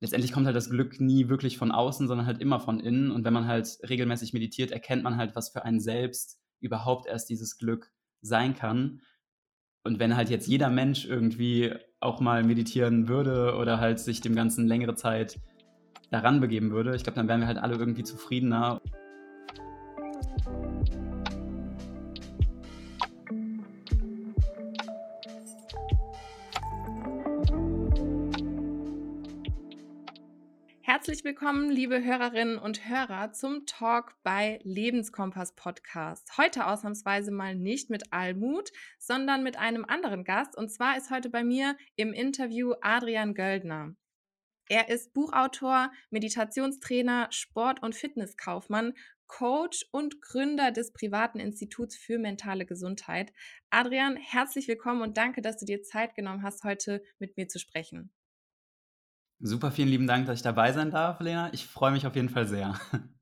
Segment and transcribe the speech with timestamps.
[0.00, 3.10] letztendlich kommt halt das Glück nie wirklich von außen, sondern halt immer von innen.
[3.10, 7.28] Und wenn man halt regelmäßig meditiert, erkennt man halt, was für einen selbst überhaupt erst
[7.28, 9.02] dieses Glück sein kann.
[9.84, 14.34] Und wenn halt jetzt jeder Mensch irgendwie auch mal meditieren würde oder halt sich dem
[14.34, 15.40] Ganzen längere Zeit
[16.10, 18.80] daran begeben würde, ich glaube, dann wären wir halt alle irgendwie zufriedener.
[31.10, 36.38] Herzlich willkommen, liebe Hörerinnen und Hörer, zum Talk bei Lebenskompass Podcast.
[36.38, 40.56] Heute ausnahmsweise mal nicht mit Almut, sondern mit einem anderen Gast.
[40.56, 43.96] Und zwar ist heute bei mir im Interview Adrian Göldner.
[44.68, 48.92] Er ist Buchautor, Meditationstrainer, Sport- und Fitnesskaufmann,
[49.26, 53.32] Coach und Gründer des privaten Instituts für mentale Gesundheit.
[53.70, 57.58] Adrian, herzlich willkommen und danke, dass du dir Zeit genommen hast, heute mit mir zu
[57.58, 58.12] sprechen.
[59.42, 61.50] Super, vielen lieben Dank, dass ich dabei sein darf, Lena.
[61.54, 62.78] Ich freue mich auf jeden Fall sehr.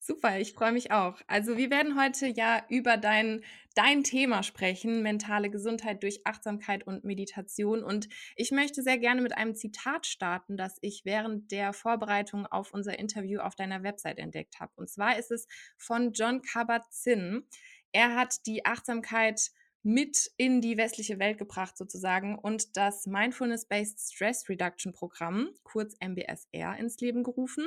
[0.00, 1.20] Super, ich freue mich auch.
[1.28, 3.44] Also wir werden heute ja über dein,
[3.76, 7.84] dein Thema sprechen, mentale Gesundheit durch Achtsamkeit und Meditation.
[7.84, 12.72] Und ich möchte sehr gerne mit einem Zitat starten, das ich während der Vorbereitung auf
[12.72, 14.72] unser Interview auf deiner Website entdeckt habe.
[14.74, 15.46] Und zwar ist es
[15.76, 17.46] von John Kabat-Zinn.
[17.92, 19.50] Er hat die Achtsamkeit
[19.82, 26.76] mit in die westliche Welt gebracht sozusagen und das Mindfulness-Based Stress Reduction Programm, kurz MBSR,
[26.78, 27.66] ins Leben gerufen.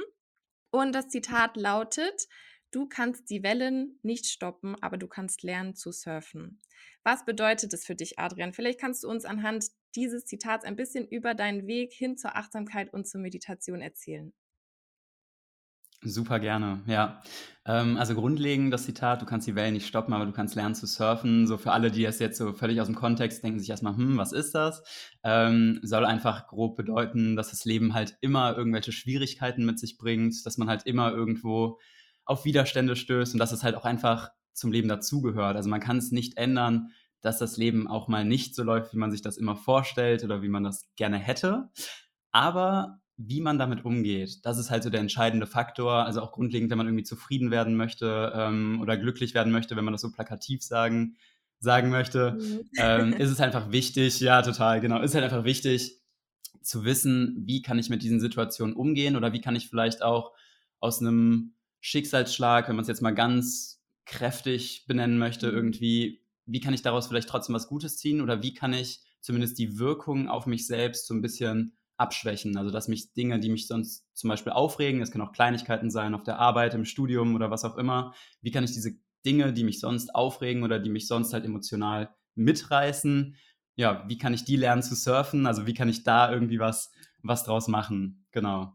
[0.72, 2.28] Und das Zitat lautet,
[2.72, 6.62] du kannst die Wellen nicht stoppen, aber du kannst lernen zu surfen.
[7.04, 8.54] Was bedeutet es für dich, Adrian?
[8.54, 12.94] Vielleicht kannst du uns anhand dieses Zitats ein bisschen über deinen Weg hin zur Achtsamkeit
[12.94, 14.34] und zur Meditation erzählen.
[16.04, 17.22] Super gerne, ja.
[17.64, 20.74] Ähm, also grundlegend das Zitat, du kannst die Wellen nicht stoppen, aber du kannst lernen
[20.74, 21.46] zu surfen.
[21.46, 24.18] So für alle, die das jetzt so völlig aus dem Kontext denken, sich erstmal, hm,
[24.18, 24.82] was ist das?
[25.24, 30.44] Ähm, soll einfach grob bedeuten, dass das Leben halt immer irgendwelche Schwierigkeiten mit sich bringt,
[30.44, 31.78] dass man halt immer irgendwo
[32.26, 35.56] auf Widerstände stößt und dass es halt auch einfach zum Leben dazugehört.
[35.56, 36.90] Also man kann es nicht ändern,
[37.22, 40.42] dass das Leben auch mal nicht so läuft, wie man sich das immer vorstellt oder
[40.42, 41.70] wie man das gerne hätte.
[42.32, 46.05] Aber wie man damit umgeht, das ist halt so der entscheidende Faktor.
[46.05, 49.86] Also auch grundlegend, wenn man irgendwie zufrieden werden möchte ähm, oder glücklich werden möchte, wenn
[49.86, 51.17] man das so plakativ sagen,
[51.60, 52.70] sagen möchte, mhm.
[52.77, 55.99] ähm, ist es einfach wichtig, ja, total, genau, ist halt einfach wichtig
[56.61, 60.31] zu wissen, wie kann ich mit diesen Situationen umgehen oder wie kann ich vielleicht auch
[60.80, 65.55] aus einem Schicksalsschlag, wenn man es jetzt mal ganz kräftig benennen möchte, mhm.
[65.55, 69.60] irgendwie, wie kann ich daraus vielleicht trotzdem was Gutes ziehen oder wie kann ich zumindest
[69.60, 72.58] die Wirkung auf mich selbst so ein bisschen abschwächen.
[72.58, 76.14] Also dass mich Dinge, die mich sonst zum Beispiel aufregen, das können auch Kleinigkeiten sein
[76.14, 79.64] auf der Arbeit, im Studium oder was auch immer, wie kann ich diese Dinge, die
[79.64, 83.36] mich sonst aufregen oder die mich sonst halt emotional mitreißen,
[83.76, 85.45] ja, wie kann ich die lernen zu surfen?
[85.45, 86.92] Also wie kann ich da irgendwie was,
[87.23, 88.26] was draus machen?
[88.32, 88.73] Genau.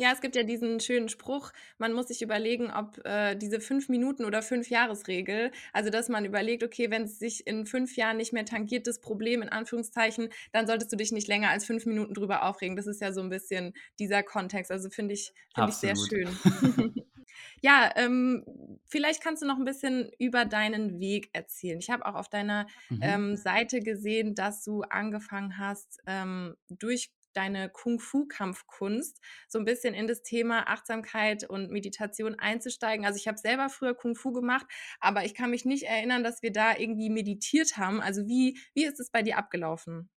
[0.00, 3.88] Ja, es gibt ja diesen schönen Spruch, man muss sich überlegen, ob äh, diese fünf
[3.88, 8.16] Minuten oder fünf Jahresregel, also dass man überlegt, okay, wenn es sich in fünf Jahren
[8.16, 11.84] nicht mehr tangiert, das Problem in Anführungszeichen, dann solltest du dich nicht länger als fünf
[11.84, 12.76] Minuten drüber aufregen.
[12.76, 14.70] Das ist ja so ein bisschen dieser Kontext.
[14.70, 16.28] Also finde ich, find ich sehr schön.
[17.60, 18.44] ja, ähm,
[18.86, 21.80] vielleicht kannst du noch ein bisschen über deinen Weg erzählen.
[21.80, 23.00] Ich habe auch auf deiner mhm.
[23.02, 30.08] ähm, Seite gesehen, dass du angefangen hast, ähm, durch deine Kung-Fu-Kampfkunst so ein bisschen in
[30.08, 33.06] das Thema Achtsamkeit und Meditation einzusteigen.
[33.06, 34.66] Also ich habe selber früher Kung-Fu gemacht,
[34.98, 38.00] aber ich kann mich nicht erinnern, dass wir da irgendwie meditiert haben.
[38.00, 40.10] Also wie, wie ist es bei dir abgelaufen?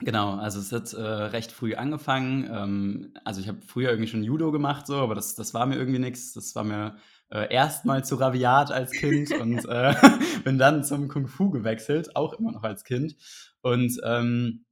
[0.00, 2.48] Genau, also es hat äh, recht früh angefangen.
[2.48, 5.74] Ähm, also ich habe früher irgendwie schon Judo gemacht, so, aber das, das war mir
[5.74, 6.32] irgendwie nichts.
[6.34, 6.98] Das war mir
[7.30, 9.94] äh, erstmal zu raviat als Kind und äh,
[10.44, 13.16] bin dann zum Kung Fu gewechselt, auch immer noch als Kind.
[13.60, 14.66] Und ähm,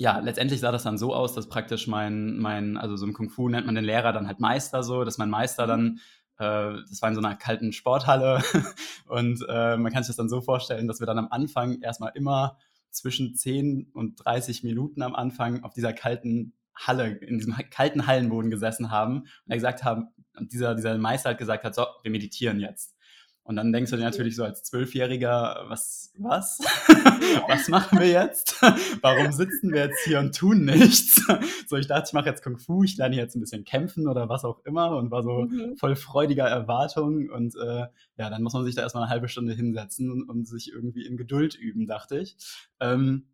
[0.00, 3.28] ja, letztendlich sah das dann so aus, dass praktisch mein, mein, also so im Kung
[3.28, 6.00] Fu nennt man den Lehrer dann halt Meister so, dass mein Meister dann,
[6.38, 8.42] äh, das war in so einer kalten Sporthalle
[9.08, 12.12] und äh, man kann sich das dann so vorstellen, dass wir dann am Anfang erstmal
[12.14, 12.56] immer
[12.90, 18.50] zwischen 10 und 30 Minuten am Anfang auf dieser kalten Halle, in diesem kalten Hallenboden
[18.50, 20.08] gesessen haben und er gesagt haben,
[20.40, 22.96] dieser, dieser Meister hat gesagt hat, so, wir meditieren jetzt.
[23.44, 26.58] Und dann denkst du dir natürlich so als Zwölfjähriger, was, was?
[27.48, 28.60] was machen wir jetzt?
[29.02, 31.26] Warum sitzen wir jetzt hier und tun nichts?
[31.66, 34.28] So, ich dachte, ich mache jetzt Kung Fu, ich lerne jetzt ein bisschen kämpfen oder
[34.28, 35.76] was auch immer und war so mhm.
[35.76, 37.28] voll freudiger Erwartung.
[37.30, 40.46] Und äh, ja, dann muss man sich da erstmal eine halbe Stunde hinsetzen und, und
[40.46, 42.36] sich irgendwie in Geduld üben, dachte ich.
[42.78, 43.29] Ähm,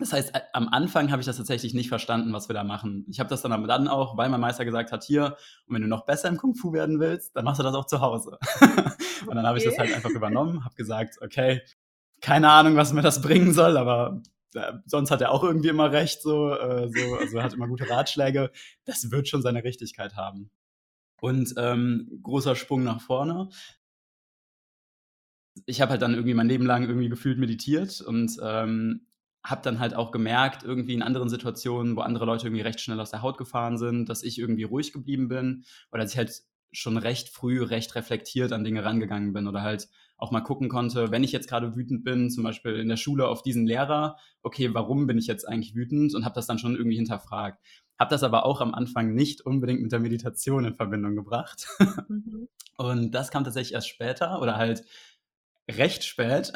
[0.00, 3.04] das heißt, am Anfang habe ich das tatsächlich nicht verstanden, was wir da machen.
[3.10, 5.36] Ich habe das dann, dann auch, weil mein Meister gesagt hat, hier,
[5.66, 7.84] und wenn du noch besser im Kung Fu werden willst, dann machst du das auch
[7.84, 8.38] zu Hause.
[9.26, 11.60] und dann habe ich das halt einfach übernommen, habe gesagt, okay,
[12.22, 14.22] keine Ahnung, was mir das bringen soll, aber
[14.54, 17.68] äh, sonst hat er auch irgendwie immer recht, so, äh, so also er hat immer
[17.68, 18.50] gute Ratschläge.
[18.86, 20.50] Das wird schon seine Richtigkeit haben.
[21.20, 23.50] Und ähm, großer Sprung nach vorne.
[25.66, 29.06] Ich habe halt dann irgendwie mein Leben lang irgendwie gefühlt meditiert und ähm,
[29.44, 33.00] habe dann halt auch gemerkt, irgendwie in anderen Situationen, wo andere Leute irgendwie recht schnell
[33.00, 36.42] aus der Haut gefahren sind, dass ich irgendwie ruhig geblieben bin oder dass ich halt
[36.72, 39.88] schon recht früh recht reflektiert an Dinge rangegangen bin oder halt
[40.18, 43.26] auch mal gucken konnte, wenn ich jetzt gerade wütend bin, zum Beispiel in der Schule
[43.26, 46.76] auf diesen Lehrer, okay, warum bin ich jetzt eigentlich wütend und habe das dann schon
[46.76, 47.58] irgendwie hinterfragt.
[47.98, 51.66] Habe das aber auch am Anfang nicht unbedingt mit der Meditation in Verbindung gebracht.
[52.08, 52.48] Mhm.
[52.76, 54.84] Und das kam tatsächlich erst später oder halt
[55.76, 56.52] recht spät,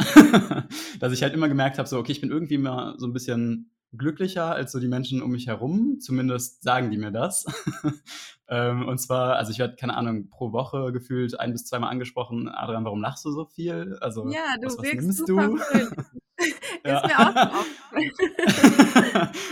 [1.01, 3.71] dass ich halt immer gemerkt habe, so, okay, ich bin irgendwie mal so ein bisschen
[3.97, 5.99] glücklicher als so die Menschen um mich herum.
[6.01, 7.47] Zumindest sagen die mir das.
[8.49, 12.49] ähm, und zwar, also ich werde, keine Ahnung, pro Woche gefühlt ein bis zweimal angesprochen,
[12.49, 13.97] Adrian, warum lachst du so viel?
[14.01, 15.59] Also, ja, du was, was nimmst du?
[16.85, 16.99] Ja.
[16.99, 17.35] Ist mir auch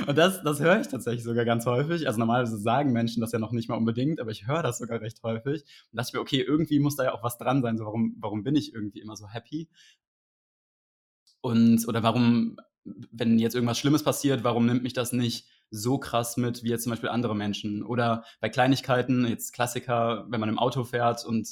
[0.09, 2.07] Und das, das höre ich tatsächlich sogar ganz häufig.
[2.07, 5.01] Also normalerweise sagen Menschen das ja noch nicht mal unbedingt, aber ich höre das sogar
[5.01, 5.63] recht häufig.
[5.63, 7.79] Und dachte ich mir, okay, irgendwie muss da ja auch was dran sein.
[7.79, 9.69] So, warum, warum bin ich irgendwie immer so happy?
[11.41, 16.37] Und, oder warum, wenn jetzt irgendwas Schlimmes passiert, warum nimmt mich das nicht so krass
[16.37, 17.83] mit wie jetzt zum Beispiel andere Menschen?
[17.83, 21.49] Oder bei Kleinigkeiten, jetzt Klassiker, wenn man im Auto fährt und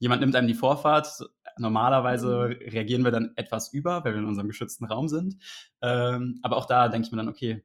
[0.00, 1.22] jemand nimmt einem die Vorfahrt,
[1.60, 2.70] Normalerweise mhm.
[2.70, 5.36] reagieren wir dann etwas über, weil wir in unserem geschützten Raum sind.
[5.82, 7.62] Ähm, aber auch da denke ich mir dann, okay,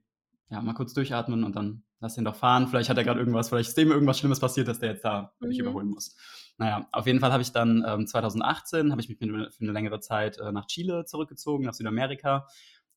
[0.49, 2.67] ja, mal kurz durchatmen und dann lass den doch fahren.
[2.67, 5.33] Vielleicht hat er gerade irgendwas, vielleicht ist dem irgendwas Schlimmes passiert, dass der jetzt da
[5.39, 5.47] mhm.
[5.47, 6.15] mich überholen muss.
[6.57, 9.99] Naja, auf jeden Fall habe ich dann ähm, 2018, habe ich mich für eine längere
[9.99, 12.47] Zeit äh, nach Chile zurückgezogen, nach Südamerika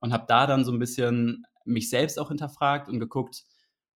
[0.01, 3.45] und habe da dann so ein bisschen mich selbst auch hinterfragt und geguckt,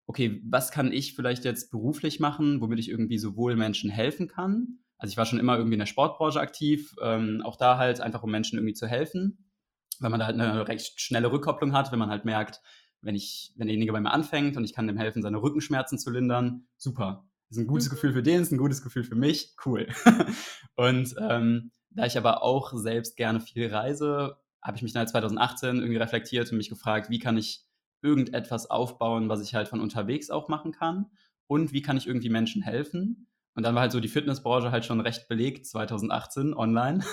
[0.08, 4.80] okay, was kann ich vielleicht jetzt beruflich machen, womit ich irgendwie sowohl Menschen helfen kann,
[5.02, 8.22] also ich war schon immer irgendwie in der Sportbranche aktiv, ähm, auch da halt einfach,
[8.22, 9.52] um Menschen irgendwie zu helfen,
[10.00, 12.62] weil man da halt eine recht schnelle Rückkopplung hat, wenn man halt merkt,
[13.02, 16.12] wenn ich, wenn derjenige bei mir anfängt und ich kann dem helfen, seine Rückenschmerzen zu
[16.12, 17.26] lindern, super.
[17.50, 17.96] Das ist ein gutes mhm.
[17.96, 19.88] Gefühl für den, ist ein gutes Gefühl für mich, cool.
[20.76, 25.78] und ähm, da ich aber auch selbst gerne viel reise, habe ich mich dann 2018
[25.78, 27.66] irgendwie reflektiert und mich gefragt, wie kann ich
[28.04, 31.08] irgendetwas aufbauen, was ich halt von unterwegs auch machen kann
[31.48, 33.28] und wie kann ich irgendwie Menschen helfen.
[33.54, 37.04] Und dann war halt so die Fitnessbranche halt schon recht belegt, 2018 online.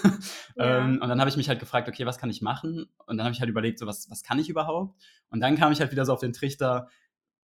[0.56, 0.79] Ja.
[0.79, 2.87] ähm, und dann habe ich mich halt gefragt, okay, was kann ich machen?
[3.06, 5.00] Und dann habe ich halt überlegt, so was, was kann ich überhaupt?
[5.31, 6.88] Und dann kam ich halt wieder so auf den Trichter,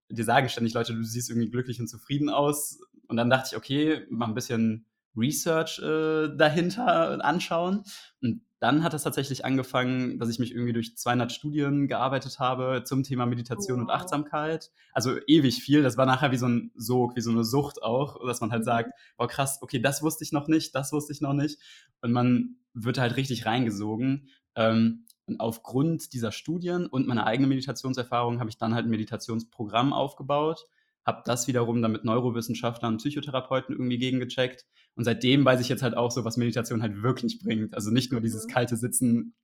[0.08, 2.80] dir sagen ständig Leute, du siehst irgendwie glücklich und zufrieden aus.
[3.08, 4.86] Und dann dachte ich, okay, mal ein bisschen
[5.16, 7.84] Research äh, dahinter anschauen.
[8.20, 12.82] Und dann hat es tatsächlich angefangen, dass ich mich irgendwie durch 200 Studien gearbeitet habe
[12.82, 13.84] zum Thema Meditation wow.
[13.84, 14.70] und Achtsamkeit.
[14.94, 15.82] Also ewig viel.
[15.82, 18.62] Das war nachher wie so ein Sog, wie so eine Sucht auch, dass man halt
[18.62, 18.64] mhm.
[18.64, 21.58] sagt, boah krass, okay, das wusste ich noch nicht, das wusste ich noch nicht.
[22.00, 24.30] Und man wird halt richtig reingesogen.
[24.56, 29.92] Ähm, und aufgrund dieser Studien und meiner eigenen Meditationserfahrung habe ich dann halt ein Meditationsprogramm
[29.92, 30.64] aufgebaut
[31.04, 34.64] habe das wiederum dann mit Neurowissenschaftlern und Psychotherapeuten irgendwie gegengecheckt.
[34.94, 37.74] Und seitdem weiß ich jetzt halt auch so, was Meditation halt wirklich bringt.
[37.74, 38.50] Also nicht nur dieses mhm.
[38.50, 39.34] kalte Sitzen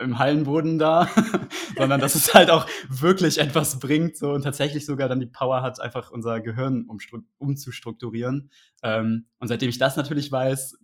[0.00, 1.08] im Hallenboden da,
[1.76, 5.62] sondern dass es halt auch wirklich etwas bringt so und tatsächlich sogar dann die Power
[5.62, 6.88] hat, einfach unser Gehirn
[7.38, 8.50] umzustrukturieren.
[8.82, 10.78] Ähm, und seitdem ich das natürlich weiß,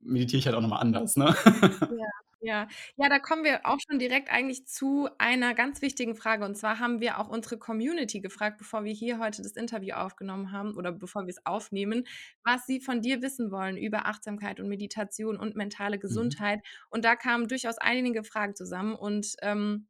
[0.00, 1.16] meditiere ich halt auch nochmal anders.
[1.16, 1.34] Ne?
[1.44, 2.06] Ja,
[2.46, 6.44] ja, ja, da kommen wir auch schon direkt eigentlich zu einer ganz wichtigen Frage.
[6.44, 10.52] Und zwar haben wir auch unsere Community gefragt, bevor wir hier heute das Interview aufgenommen
[10.52, 12.04] haben oder bevor wir es aufnehmen,
[12.44, 16.32] was sie von dir wissen wollen über Achtsamkeit und Meditation und mentale Mhm.
[16.32, 16.60] Gesundheit.
[16.90, 19.88] Und da kamen durchaus einige Fragen zusammen und ähm,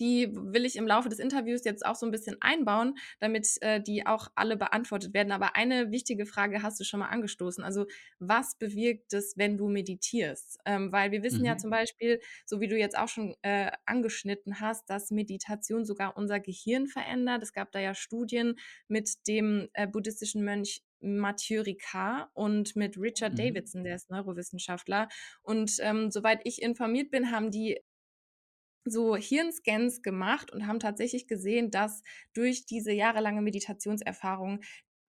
[0.00, 3.80] die will ich im Laufe des Interviews jetzt auch so ein bisschen einbauen, damit äh,
[3.80, 5.30] die auch alle beantwortet werden.
[5.30, 7.62] Aber eine wichtige Frage hast du schon mal angestoßen.
[7.62, 7.86] Also
[8.18, 10.58] was bewirkt es, wenn du meditierst?
[10.64, 11.46] Ähm, weil wir wissen mhm.
[11.46, 16.16] ja zum Beispiel, so wie du jetzt auch schon äh, angeschnitten hast, dass Meditation sogar
[16.16, 17.42] unser Gehirn verändert.
[17.42, 18.56] Es gab da ja Studien
[18.88, 23.36] mit dem äh, buddhistischen Mönch Mathieu Ricard und mit Richard mhm.
[23.36, 25.08] Davidson, der ist Neurowissenschaftler.
[25.42, 27.80] Und ähm, soweit ich informiert bin, haben die
[28.84, 34.60] so Hirnscans gemacht und haben tatsächlich gesehen, dass durch diese jahrelange Meditationserfahrung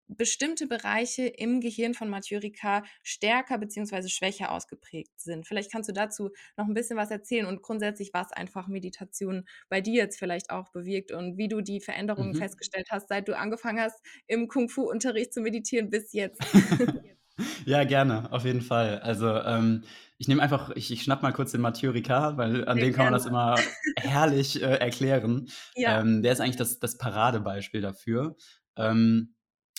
[0.09, 4.07] bestimmte Bereiche im Gehirn von Ricard stärker bzw.
[4.09, 5.47] schwächer ausgeprägt sind.
[5.47, 9.81] Vielleicht kannst du dazu noch ein bisschen was erzählen und grundsätzlich, was einfach Meditation bei
[9.81, 12.39] dir jetzt vielleicht auch bewirkt und wie du die Veränderungen mhm.
[12.39, 16.41] festgestellt hast, seit du angefangen hast, im Kung-Fu-Unterricht zu meditieren bis jetzt.
[17.65, 18.99] Ja, gerne, auf jeden Fall.
[18.99, 19.83] Also, ähm,
[20.19, 23.05] ich nehme einfach ich ich schnappe mal kurz den Mathieu Ricard, weil an dem kann
[23.05, 23.55] man das immer
[23.95, 25.49] herrlich, äh, erklären.
[25.75, 26.01] Ja.
[26.01, 28.35] Ähm, der ist eigentlich das das Paradebeispiel dafür.
[28.75, 29.33] Ähm,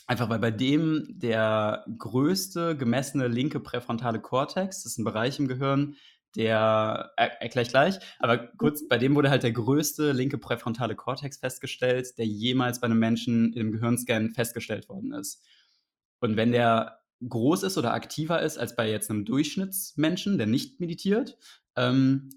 [0.06, 5.47] einfach weil bei dem der größte gemessene linke präfrontale Kortex, das ist ein Bereich im
[5.47, 5.94] Gehirn,
[6.37, 10.94] der er, erkläre ich gleich, aber kurz, bei dem wurde halt der größte linke präfrontale
[10.97, 15.44] Kortex festgestellt, der jemals bei einem Menschen im Gehirnscan festgestellt worden ist.
[16.20, 20.80] Und wenn der groß ist oder aktiver ist als bei jetzt einem Durchschnittsmenschen, der nicht
[20.80, 21.36] meditiert,
[21.76, 22.30] ähm,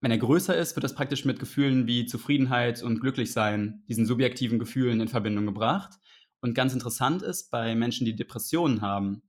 [0.00, 4.58] wenn er größer ist, wird das praktisch mit Gefühlen wie Zufriedenheit und Glücklichsein, diesen subjektiven
[4.58, 5.98] Gefühlen in Verbindung gebracht.
[6.40, 9.22] Und ganz interessant ist, bei Menschen, die Depressionen haben,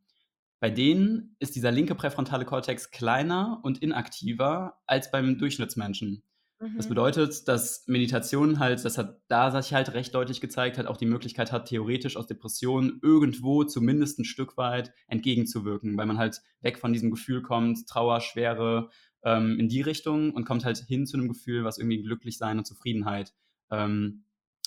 [0.62, 6.24] bei denen ist dieser linke präfrontale Kortex kleiner und inaktiver als beim Durchschnittsmenschen.
[6.62, 6.78] Mhm.
[6.78, 10.98] Das bedeutet, dass Meditation halt, das hat da sich halt recht deutlich gezeigt, hat auch
[10.98, 16.42] die Möglichkeit hat, theoretisch aus Depressionen irgendwo zumindest ein Stück weit entgegenzuwirken, weil man halt
[16.62, 18.90] weg von diesem Gefühl kommt, Trauer, Schwere
[19.24, 22.66] ähm, in die Richtung und kommt halt hin zu einem Gefühl, was irgendwie Glücklichsein und
[22.66, 23.34] Zufriedenheit
[23.72, 24.24] ähm,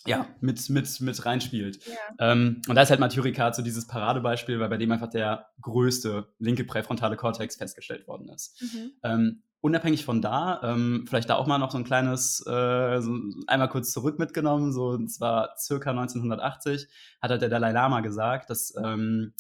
[0.06, 1.80] ja, mit, mit, mit reinspielt.
[1.86, 2.32] Ja.
[2.32, 6.28] Ähm, und da ist halt Mathurikat so dieses Paradebeispiel, weil bei dem einfach der größte
[6.38, 8.60] linke präfrontale Kortex festgestellt worden ist.
[8.60, 8.92] Mhm.
[9.02, 13.18] Ähm, unabhängig von da, ähm, vielleicht da auch mal noch so ein kleines, äh, so
[13.47, 16.87] einmal kurz zurück mitgenommen, so, und zwar circa 1980,
[17.23, 19.33] hat halt der Dalai Lama gesagt, dass ähm,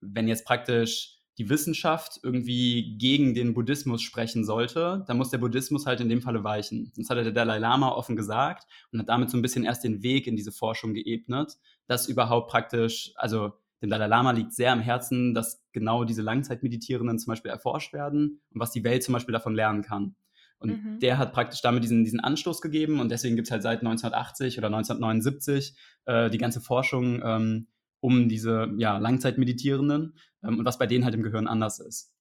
[0.00, 5.84] wenn jetzt praktisch die Wissenschaft irgendwie gegen den Buddhismus sprechen sollte, dann muss der Buddhismus
[5.84, 6.90] halt in dem Falle weichen.
[6.96, 10.02] Das hat der Dalai Lama offen gesagt und hat damit so ein bisschen erst den
[10.02, 13.52] Weg in diese Forschung geebnet, dass überhaupt praktisch, also
[13.82, 18.40] dem Dalai Lama liegt sehr am Herzen, dass genau diese Langzeitmeditierenden zum Beispiel erforscht werden
[18.52, 20.16] und was die Welt zum Beispiel davon lernen kann.
[20.58, 21.00] Und mhm.
[21.00, 24.56] der hat praktisch damit diesen, diesen Anstoß gegeben und deswegen gibt es halt seit 1980
[24.56, 27.68] oder 1979 äh, die ganze Forschung ähm,
[28.00, 32.15] um diese ja, Langzeitmeditierenden ähm, und was bei denen halt im Gehirn anders ist.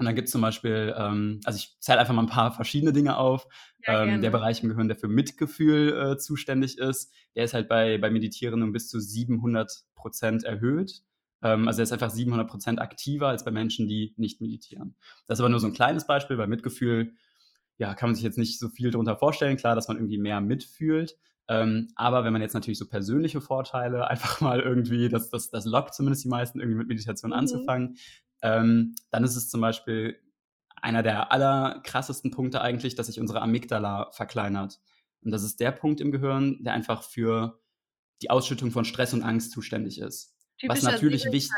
[0.00, 2.94] Und dann gibt es zum Beispiel, ähm, also ich zähle einfach mal ein paar verschiedene
[2.94, 3.46] Dinge auf.
[3.86, 7.68] Ja, ähm, der Bereich im Gehirn, der für Mitgefühl äh, zuständig ist, der ist halt
[7.68, 11.02] bei, bei Meditierenden um bis zu 700 Prozent erhöht.
[11.42, 14.96] Ähm, also er ist einfach 700 Prozent aktiver als bei Menschen, die nicht meditieren.
[15.26, 17.12] Das ist aber nur so ein kleines Beispiel, weil Mitgefühl,
[17.76, 19.58] ja, kann man sich jetzt nicht so viel darunter vorstellen.
[19.58, 21.18] Klar, dass man irgendwie mehr mitfühlt.
[21.46, 25.66] Ähm, aber wenn man jetzt natürlich so persönliche Vorteile einfach mal irgendwie, das, das, das
[25.66, 27.36] lockt zumindest die meisten, irgendwie mit Meditation mhm.
[27.36, 27.96] anzufangen,
[28.42, 30.18] ähm, dann ist es zum Beispiel
[30.76, 34.80] einer der allerkrassesten Punkte eigentlich, dass sich unsere Amygdala verkleinert.
[35.22, 37.60] Und das ist der Punkt im Gehirn, der einfach für
[38.22, 40.36] die Ausschüttung von Stress und Angst zuständig ist.
[40.66, 41.50] Was natürlich wichtig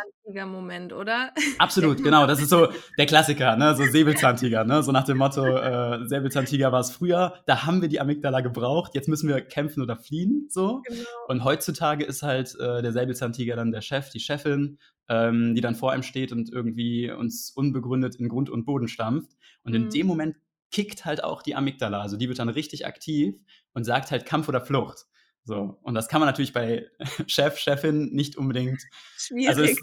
[0.47, 1.33] Moment, oder?
[1.59, 2.27] Absolut, genau.
[2.27, 2.69] Das ist so
[2.99, 3.75] der Klassiker, ne?
[3.75, 4.83] So Säbelzahntiger, ne?
[4.83, 8.95] So nach dem Motto, äh, Säbelzahntiger war es früher, da haben wir die Amygdala gebraucht,
[8.95, 10.47] jetzt müssen wir kämpfen oder fliehen.
[10.49, 10.83] So.
[10.87, 11.03] Genau.
[11.29, 14.79] Und heutzutage ist halt äh, der Säbelzahntiger dann der Chef, die Chefin,
[15.09, 19.33] ähm, die dann vor einem steht und irgendwie uns unbegründet in Grund und Boden stampft.
[19.65, 19.85] Und mhm.
[19.85, 20.37] in dem Moment
[20.71, 22.01] kickt halt auch die Amygdala.
[22.01, 23.35] Also die wird dann richtig aktiv
[23.75, 25.07] und sagt halt Kampf oder Flucht.
[25.45, 26.87] So, und das kann man natürlich bei
[27.27, 28.81] Chef, Chefin nicht unbedingt.
[29.17, 29.49] Schwierig.
[29.49, 29.77] Also es,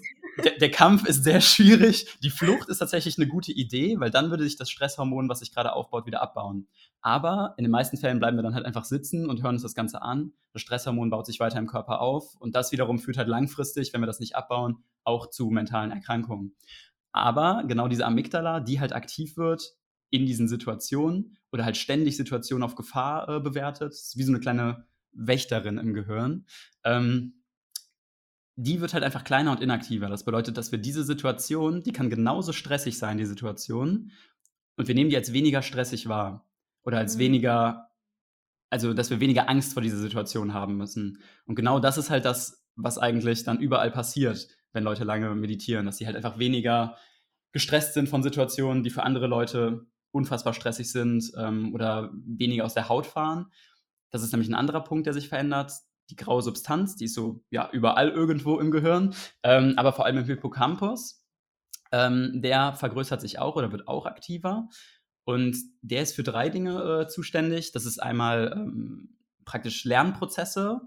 [0.44, 2.18] der, der, Kampf ist sehr schwierig.
[2.24, 5.54] Die Flucht ist tatsächlich eine gute Idee, weil dann würde sich das Stresshormon, was sich
[5.54, 6.68] gerade aufbaut, wieder abbauen.
[7.02, 9.76] Aber in den meisten Fällen bleiben wir dann halt einfach sitzen und hören uns das
[9.76, 10.32] Ganze an.
[10.54, 14.02] Das Stresshormon baut sich weiter im Körper auf und das wiederum führt halt langfristig, wenn
[14.02, 16.56] wir das nicht abbauen, auch zu mentalen Erkrankungen.
[17.12, 19.76] Aber genau diese Amygdala, die halt aktiv wird
[20.10, 24.40] in diesen Situationen oder halt ständig Situationen auf Gefahr äh, bewertet, ist wie so eine
[24.40, 26.46] kleine Wächterin im Gehirn.
[26.84, 27.34] Ähm,
[28.56, 30.10] die wird halt einfach kleiner und inaktiver.
[30.10, 34.12] Das bedeutet, dass wir diese Situation, die kann genauso stressig sein, die Situation,
[34.76, 36.50] und wir nehmen die als weniger stressig wahr.
[36.84, 37.20] Oder als mhm.
[37.20, 37.90] weniger,
[38.70, 41.22] also dass wir weniger Angst vor dieser Situation haben müssen.
[41.46, 45.86] Und genau das ist halt das, was eigentlich dann überall passiert, wenn Leute lange meditieren,
[45.86, 46.96] dass sie halt einfach weniger
[47.52, 52.74] gestresst sind von Situationen, die für andere Leute unfassbar stressig sind ähm, oder weniger aus
[52.74, 53.52] der Haut fahren,
[54.12, 55.74] das ist nämlich ein anderer Punkt, der sich verändert.
[56.10, 59.14] Die graue Substanz, die ist so ja überall irgendwo im Gehirn,
[59.44, 61.24] ähm, aber vor allem im Hippocampus.
[61.92, 64.70] Ähm, der vergrößert sich auch oder wird auch aktiver.
[65.24, 67.72] Und der ist für drei Dinge äh, zuständig.
[67.72, 70.82] Das ist einmal ähm, praktisch Lernprozesse,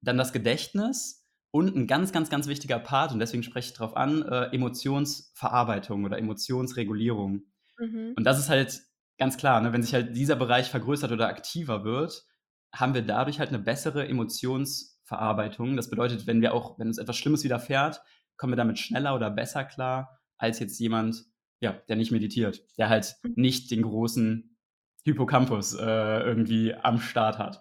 [0.00, 3.96] dann das Gedächtnis und ein ganz, ganz, ganz wichtiger Part, und deswegen spreche ich darauf
[3.96, 7.44] an, äh, Emotionsverarbeitung oder Emotionsregulierung.
[7.78, 8.12] Mhm.
[8.16, 8.82] Und das ist halt
[9.18, 12.24] ganz klar, ne, wenn sich halt dieser Bereich vergrößert oder aktiver wird,
[12.72, 15.76] haben wir dadurch halt eine bessere Emotionsverarbeitung.
[15.76, 18.02] Das bedeutet, wenn wir auch, wenn uns etwas Schlimmes widerfährt,
[18.36, 21.24] kommen wir damit schneller oder besser klar, als jetzt jemand,
[21.60, 23.32] ja, der nicht meditiert, der halt mhm.
[23.36, 24.56] nicht den großen
[25.04, 27.60] Hippocampus äh, irgendwie am Start hat.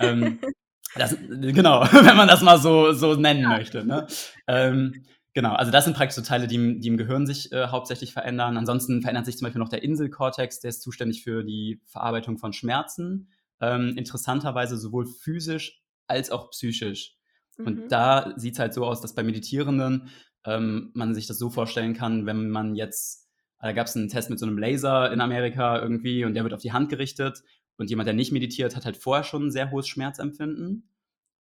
[0.00, 0.40] ähm,
[0.96, 3.48] das, genau, wenn man das mal so, so nennen ja.
[3.48, 3.84] möchte.
[3.84, 4.06] Ne?
[4.46, 8.12] Ähm, genau, also das sind praktisch so Teile, die, die im Gehirn sich äh, hauptsächlich
[8.12, 8.56] verändern.
[8.56, 12.52] Ansonsten verändert sich zum Beispiel noch der Inselkortex, der ist zuständig für die Verarbeitung von
[12.52, 13.30] Schmerzen
[13.60, 17.16] ähm, interessanterweise sowohl physisch als auch psychisch.
[17.56, 17.66] Mhm.
[17.66, 20.08] Und da sieht es halt so aus, dass bei Meditierenden
[20.44, 23.28] ähm, man sich das so vorstellen kann, wenn man jetzt
[23.60, 26.54] Da gab es einen Test mit so einem Laser in Amerika irgendwie und der wird
[26.54, 27.42] auf die Hand gerichtet.
[27.76, 30.90] Und jemand, der nicht meditiert, hat halt vorher schon ein sehr hohes Schmerzempfinden.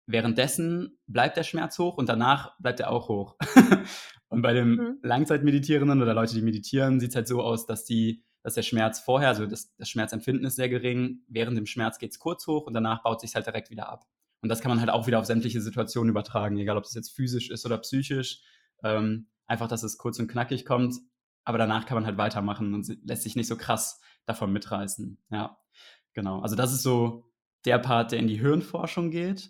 [0.06, 3.38] Währenddessen bleibt der Schmerz hoch und danach bleibt er auch hoch.
[4.28, 5.00] und bei den mhm.
[5.02, 9.00] Langzeitmeditierenden oder Leute, die meditieren, sieht es halt so aus, dass die, dass der Schmerz
[9.00, 12.68] vorher, also das, das Schmerzempfinden ist sehr gering, während dem Schmerz geht es kurz hoch
[12.68, 14.06] und danach baut sich halt direkt wieder ab.
[14.44, 17.10] Und das kann man halt auch wieder auf sämtliche Situationen übertragen, egal ob es jetzt
[17.10, 18.44] physisch ist oder psychisch.
[18.84, 20.94] Ähm, einfach, dass es kurz und knackig kommt,
[21.44, 25.18] aber danach kann man halt weitermachen und lässt sich nicht so krass davon mitreißen.
[25.32, 25.58] Ja,
[26.14, 26.42] genau.
[26.42, 27.32] Also das ist so
[27.66, 29.50] der Part, der in die Hirnforschung geht.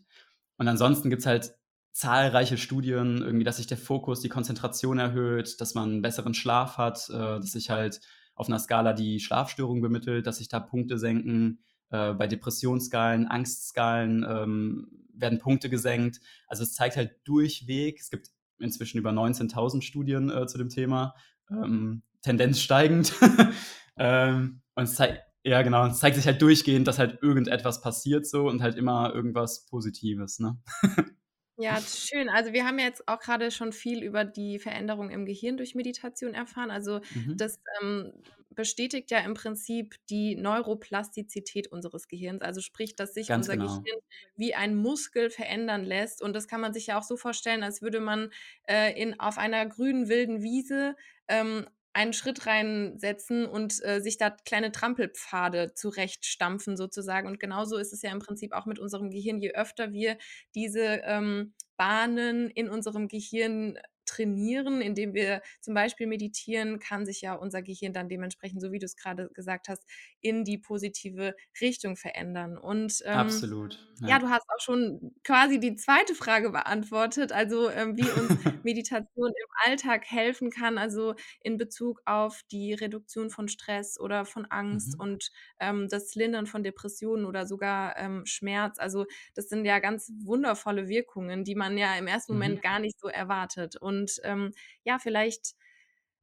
[0.55, 1.53] Und ansonsten gibt es halt
[1.91, 6.77] zahlreiche Studien, irgendwie, dass sich der Fokus, die Konzentration erhöht, dass man einen besseren Schlaf
[6.77, 7.99] hat, äh, dass sich halt
[8.36, 11.60] auf einer Skala die Schlafstörung bemittelt, dass sich da Punkte senken.
[11.89, 16.20] Äh, bei Depressionsskalen, Angstskalen ähm, werden Punkte gesenkt.
[16.48, 21.15] Also es zeigt halt durchweg, es gibt inzwischen über 19.000 Studien äh, zu dem Thema,
[21.50, 23.13] ähm, Tendenz steigend.
[23.98, 25.86] ähm, und es zeigt, ja, genau.
[25.86, 30.39] Es zeigt sich halt durchgehend, dass halt irgendetwas passiert so und halt immer irgendwas Positives,
[30.39, 30.58] ne?
[31.57, 32.27] Ja, schön.
[32.29, 36.33] Also wir haben jetzt auch gerade schon viel über die Veränderung im Gehirn durch Meditation
[36.33, 36.69] erfahren.
[36.69, 37.38] Also mhm.
[37.38, 38.12] das ähm,
[38.50, 42.41] bestätigt ja im Prinzip die Neuroplastizität unseres Gehirns.
[42.41, 43.79] Also sprich, dass sich Ganz unser genau.
[43.79, 44.00] Gehirn
[44.35, 46.21] wie ein Muskel verändern lässt.
[46.21, 48.31] Und das kann man sich ja auch so vorstellen, als würde man
[48.67, 50.95] äh, in, auf einer grünen wilden Wiese
[51.27, 57.25] ähm, einen Schritt reinsetzen und äh, sich da kleine Trampelpfade zurechtstampfen sozusagen.
[57.25, 59.39] Und genauso ist es ja im Prinzip auch mit unserem Gehirn.
[59.39, 60.17] Je öfter wir
[60.55, 67.33] diese ähm, Bahnen in unserem Gehirn trainieren, indem wir zum Beispiel meditieren, kann sich ja
[67.33, 69.83] unser Gehirn dann dementsprechend, so wie du es gerade gesagt hast,
[70.21, 72.57] in die positive Richtung verändern.
[72.57, 73.79] Und ähm, absolut.
[74.01, 74.09] Ja.
[74.09, 74.19] ja.
[74.19, 79.71] du hast auch schon quasi die zweite Frage beantwortet, also ähm, wie uns Meditation im
[79.71, 85.01] Alltag helfen kann, also in Bezug auf die Reduktion von Stress oder von Angst mhm.
[85.01, 88.79] und ähm, das Lindern von Depressionen oder sogar ähm, Schmerz.
[88.79, 92.62] Also das sind ja ganz wundervolle Wirkungen, die man ja im ersten Moment mhm.
[92.62, 93.75] gar nicht so erwartet.
[93.75, 95.55] Und und ähm, ja, vielleicht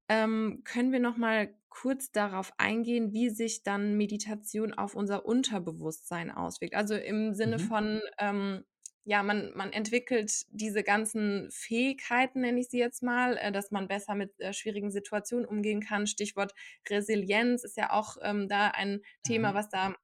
[0.08, 6.30] ähm, können wir noch mal kurz darauf eingehen, wie sich dann Meditation auf unser Unterbewusstsein
[6.30, 6.74] auswirkt.
[6.74, 7.62] Also im Sinne mhm.
[7.62, 8.64] von ähm,
[9.04, 13.88] ja, man, man entwickelt diese ganzen Fähigkeiten, nenne ich sie jetzt mal, äh, dass man
[13.88, 16.06] besser mit äh, schwierigen Situationen umgehen kann.
[16.06, 16.54] Stichwort
[16.88, 19.54] Resilienz ist ja auch ähm, da ein Thema, mhm.
[19.54, 19.94] was da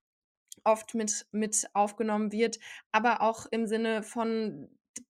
[0.65, 2.59] oft mit, mit aufgenommen wird,
[2.91, 4.69] aber auch im Sinne von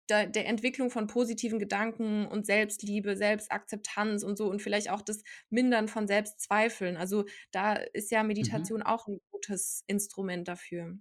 [0.09, 5.23] der, der Entwicklung von positiven Gedanken und Selbstliebe, Selbstakzeptanz und so und vielleicht auch das
[5.51, 6.97] Mindern von Selbstzweifeln.
[6.97, 8.29] Also da ist ja mhm.
[8.29, 8.87] Meditation mhm.
[8.87, 10.99] auch ein gutes Instrument dafür.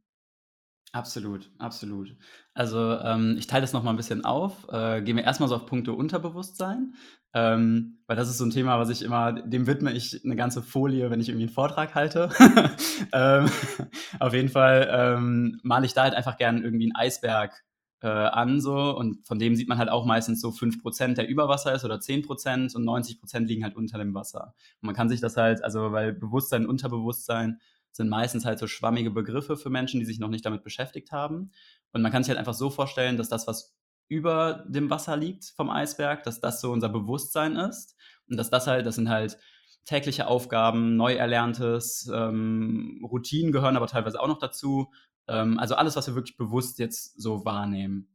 [0.93, 2.15] Absolut, absolut.
[2.54, 4.67] Also ähm, ich teile das nochmal ein bisschen auf.
[4.72, 6.96] Äh, gehen wir erstmal so auf Punkte Unterbewusstsein,
[7.34, 10.62] ähm, weil das ist so ein Thema, was ich immer, dem widme ich eine ganze
[10.62, 12.30] Folie, wenn ich irgendwie einen Vortrag halte.
[13.12, 13.50] ähm,
[14.20, 17.63] auf jeden Fall ähm, male ich da halt einfach gerne irgendwie einen Eisberg
[18.02, 21.50] äh, an so und von dem sieht man halt auch meistens so 5%, der über
[21.50, 24.54] Wasser ist oder 10% und 90% liegen halt unter dem Wasser.
[24.82, 27.60] Und man kann sich das halt, also weil Bewusstsein, Unterbewusstsein
[27.92, 31.52] sind meistens halt so schwammige Begriffe für Menschen, die sich noch nicht damit beschäftigt haben.
[31.92, 33.76] Und man kann sich halt einfach so vorstellen, dass das, was
[34.08, 37.96] über dem Wasser liegt vom Eisberg, dass das so unser Bewusstsein ist
[38.30, 39.38] und dass das halt, das sind halt
[39.84, 44.92] tägliche Aufgaben, neu erlerntes, ähm, Routinen gehören aber teilweise auch noch dazu
[45.28, 48.10] ähm, also alles, was wir wirklich bewusst jetzt so wahrnehmen.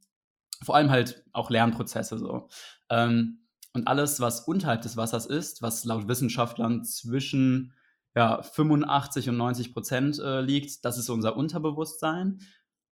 [0.61, 2.47] Vor allem halt auch Lernprozesse so.
[2.89, 3.39] Ähm,
[3.73, 7.73] und alles, was unterhalb des Wassers ist, was laut Wissenschaftlern zwischen
[8.15, 12.39] ja, 85 und 90 Prozent äh, liegt, das ist unser Unterbewusstsein.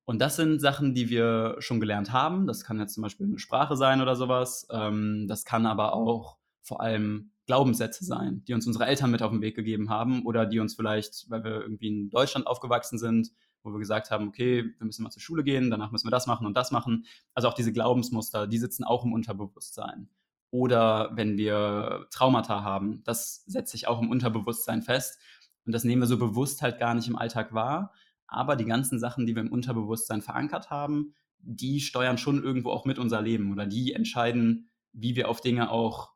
[0.05, 2.47] Und das sind Sachen, die wir schon gelernt haben.
[2.47, 4.67] Das kann jetzt zum Beispiel eine Sprache sein oder sowas.
[4.71, 9.31] Ähm, das kann aber auch vor allem Glaubenssätze sein, die uns unsere Eltern mit auf
[9.31, 13.29] den Weg gegeben haben oder die uns vielleicht, weil wir irgendwie in Deutschland aufgewachsen sind,
[13.63, 16.27] wo wir gesagt haben, okay, wir müssen mal zur Schule gehen, danach müssen wir das
[16.27, 17.05] machen und das machen.
[17.33, 20.09] Also auch diese Glaubensmuster, die sitzen auch im Unterbewusstsein.
[20.49, 25.19] Oder wenn wir Traumata haben, das setzt sich auch im Unterbewusstsein fest.
[25.65, 27.93] Und das nehmen wir so bewusst halt gar nicht im Alltag wahr.
[28.27, 32.85] Aber die ganzen Sachen, die wir im Unterbewusstsein verankert haben, die steuern schon irgendwo auch
[32.85, 36.13] mit unser Leben oder die entscheiden, wie wir auf Dinge auch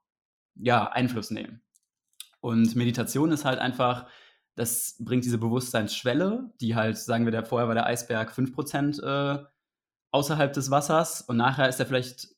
[0.55, 1.61] ja, Einfluss nehmen.
[2.41, 4.07] Und Meditation ist halt einfach
[4.55, 9.45] das bringt diese Bewusstseinsschwelle, die halt, sagen wir, der, vorher war der Eisberg 5% äh,
[10.11, 12.29] außerhalb des Wassers und nachher ist er vielleicht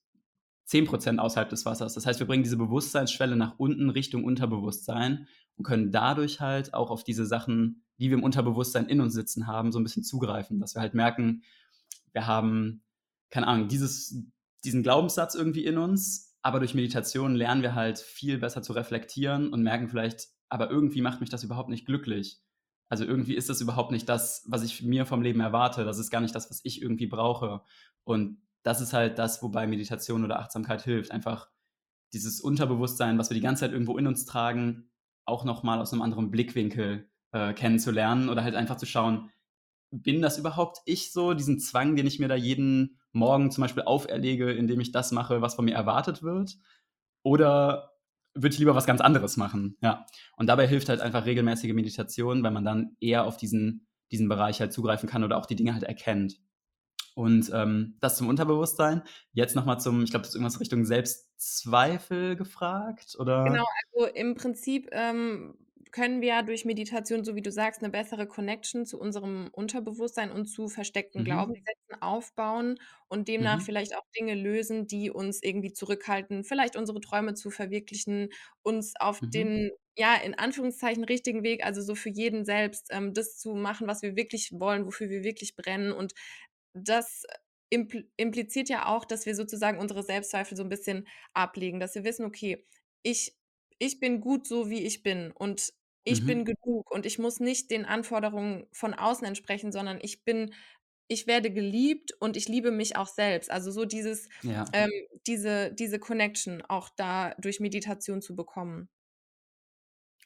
[0.67, 1.93] 10% außerhalb des Wassers.
[1.93, 6.89] Das heißt, wir bringen diese Bewusstseinsschwelle nach unten Richtung Unterbewusstsein und können dadurch halt auch
[6.89, 10.59] auf diese Sachen, die wir im Unterbewusstsein in uns sitzen haben, so ein bisschen zugreifen,
[10.59, 11.43] dass wir halt merken,
[12.11, 12.83] wir haben,
[13.29, 14.23] keine Ahnung, dieses,
[14.65, 19.53] diesen Glaubenssatz irgendwie in uns, aber durch Meditation lernen wir halt viel besser zu reflektieren
[19.53, 22.39] und merken vielleicht, aber irgendwie macht mich das überhaupt nicht glücklich.
[22.89, 25.83] Also irgendwie ist das überhaupt nicht das, was ich mir vom Leben erwarte.
[25.83, 27.61] Das ist gar nicht das, was ich irgendwie brauche.
[28.03, 31.11] Und das ist halt das, wobei Meditation oder Achtsamkeit hilft.
[31.11, 31.49] Einfach
[32.13, 34.89] dieses Unterbewusstsein, was wir die ganze Zeit irgendwo in uns tragen,
[35.25, 39.29] auch nochmal aus einem anderen Blickwinkel äh, kennenzulernen oder halt einfach zu schauen,
[39.91, 43.83] bin das überhaupt ich so, diesen Zwang, den ich mir da jeden Morgen zum Beispiel
[43.83, 46.57] auferlege, indem ich das mache, was von mir erwartet wird?
[47.23, 47.96] Oder
[48.41, 49.77] würde ich lieber was ganz anderes machen?
[49.81, 50.05] Ja.
[50.37, 54.59] Und dabei hilft halt einfach regelmäßige Meditation, weil man dann eher auf diesen, diesen Bereich
[54.61, 56.39] halt zugreifen kann oder auch die Dinge halt erkennt.
[57.15, 59.01] Und ähm, das zum Unterbewusstsein.
[59.31, 63.43] Jetzt nochmal zum, ich glaube, das ist irgendwas Richtung Selbstzweifel gefragt, oder?
[63.43, 65.55] Genau, also im Prinzip ähm,
[65.91, 70.45] können wir durch Meditation, so wie du sagst, eine bessere Connection zu unserem Unterbewusstsein und
[70.47, 71.25] zu versteckten Mhm.
[71.25, 73.65] Glaubenssätzen aufbauen und demnach Mhm.
[73.65, 78.29] vielleicht auch Dinge lösen, die uns irgendwie zurückhalten, vielleicht unsere Träume zu verwirklichen,
[78.63, 79.27] uns auf Mhm.
[79.33, 83.87] den, ja, in Anführungszeichen richtigen Weg, also so für jeden selbst, ähm, das zu machen,
[83.87, 85.91] was wir wirklich wollen, wofür wir wirklich brennen.
[85.91, 86.13] Und
[86.73, 87.23] das
[87.69, 92.03] impl impliziert ja auch, dass wir sozusagen unsere Selbstzweifel so ein bisschen ablegen, dass wir
[92.03, 92.65] wissen: „Okay,
[93.03, 93.35] ich
[93.79, 96.45] ich bin gut so, wie ich bin und ich bin Mhm.
[96.45, 100.53] genug und ich muss nicht den Anforderungen von außen entsprechen, sondern ich bin
[101.09, 104.73] ich werde geliebt und ich liebe mich auch selbst.“ Also, so dieses Ja.
[104.73, 104.89] ähm,
[105.27, 108.89] diese diese Connection auch da durch Meditation zu bekommen.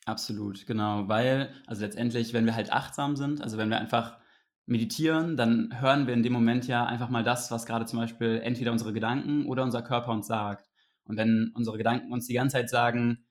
[0.05, 4.17] Absolut, genau, weil also letztendlich, wenn wir halt achtsam sind, also wenn wir einfach
[4.65, 8.39] meditieren, dann hören wir in dem Moment ja einfach mal das, was gerade zum Beispiel
[8.43, 10.69] entweder unsere Gedanken oder unser Körper uns sagt.
[11.03, 13.25] Und wenn unsere Gedanken uns die ganze Zeit sagen,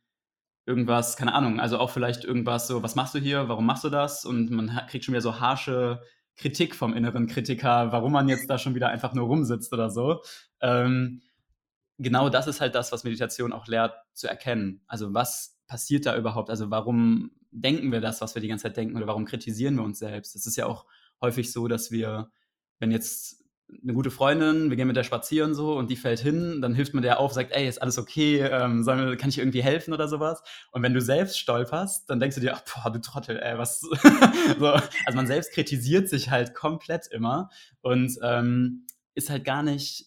[0.67, 3.49] irgendwas, keine Ahnung, also auch vielleicht irgendwas so: „Was machst du hier?
[3.49, 6.03] Warum machst du das?“ Und man kriegt schon wieder so harsche
[6.37, 10.23] Kritik vom inneren Kritiker, warum man jetzt da schon wieder einfach nur rumsitzt oder so.
[10.61, 11.23] Ähm,
[11.99, 14.83] genau das ist halt das, was Meditation auch lehrt zu erkennen.
[14.87, 16.51] Also, was passiert da überhaupt?
[16.51, 19.85] Also, warum denken wir das, was wir die ganze Zeit denken oder warum kritisieren wir
[19.85, 20.37] uns selbst?
[20.37, 20.87] Es ist ja auch
[21.21, 22.31] häufig so, dass wir
[22.79, 23.40] wenn jetzt
[23.83, 26.95] eine gute Freundin wir gehen mit der spazieren so und die fällt hin, dann hilft
[26.95, 28.41] man der auf, sagt: „Ey, ist alles okay?
[28.41, 30.43] Ähm, wir kann ich irgendwie helfen?“ oder sowas.
[30.73, 33.81] Und wenn du selbst stolperst, dann denkst du dir: „Ach, boah, du Trottel, ey, was“
[34.59, 34.67] so.
[34.67, 37.51] Also, man selbst kritisiert sich halt komplett immer
[37.83, 40.07] und, ähm, ist halt gar nicht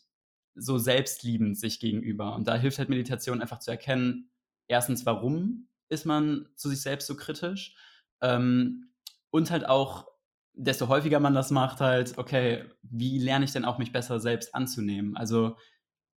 [0.55, 2.35] so selbstliebend sich gegenüber.
[2.35, 4.29] Und da hilft halt Meditation einfach zu erkennen,
[4.67, 7.75] erstens, warum ist man zu sich selbst so kritisch?
[8.21, 8.89] Ähm,
[9.31, 10.07] und halt auch,
[10.53, 14.53] desto häufiger man das macht, halt, okay, wie lerne ich denn auch mich besser selbst
[14.55, 15.17] anzunehmen?
[15.17, 15.57] Also,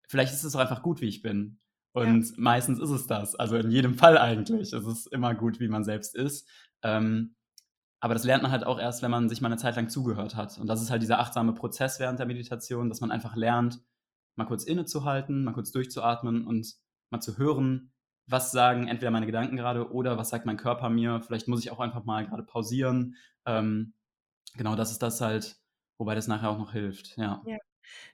[0.09, 1.59] vielleicht ist es auch einfach gut, wie ich bin.
[1.95, 2.03] Ja.
[2.03, 3.35] Und meistens ist es das.
[3.35, 4.73] Also in jedem Fall eigentlich.
[4.73, 6.47] Es ist immer gut, wie man selbst ist.
[6.83, 7.35] Ähm,
[8.01, 10.37] aber das lernt man halt auch erst, wenn man sich mal eine Zeit lang zugehört
[10.37, 10.59] hat.
[10.59, 13.81] Und das ist halt dieser achtsame Prozess während der Meditation, dass man einfach lernt,
[14.37, 16.75] mal kurz innezuhalten, mal kurz durchzuatmen und
[17.11, 17.93] mal zu hören,
[18.27, 21.23] was sagen entweder meine Gedanken gerade oder was sagt mein Körper mir.
[21.23, 23.17] Vielleicht muss ich auch einfach mal gerade pausieren.
[23.47, 23.95] Ähm,
[24.57, 25.61] genau, das ist das halt,
[25.99, 27.45] wobei das nachher auch noch hilft, ja.
[27.45, 27.59] Ja.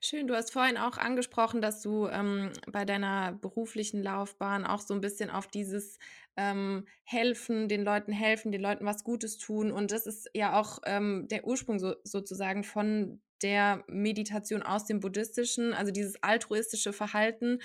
[0.00, 4.94] Schön, du hast vorhin auch angesprochen, dass du, ähm, bei deiner beruflichen Laufbahn auch so
[4.94, 5.98] ein bisschen auf dieses,
[6.37, 10.81] ähm, Helfen, den Leuten helfen, den Leuten was Gutes tun und das ist ja auch,
[10.87, 17.61] ähm, der Ursprung so sozusagen von der Meditation aus dem Buddhistischen, also dieses altruistische Verhalten.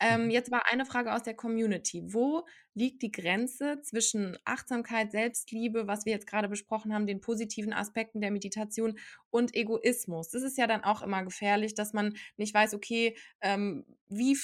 [0.00, 0.30] Ähm, Mhm.
[0.30, 2.02] jetzt war eine Frage aus der Community.
[2.12, 7.72] Wo liegt die Grenze zwischen Achtsamkeit, Selbstliebe, was wir jetzt gerade besprochen haben, den positiven
[7.72, 8.98] Aspekten der Meditation
[9.30, 10.30] und Egoismus?
[10.30, 14.36] Das ist ja dann auch immer gefährlich, dass man nicht weiß, okay, ähm, wie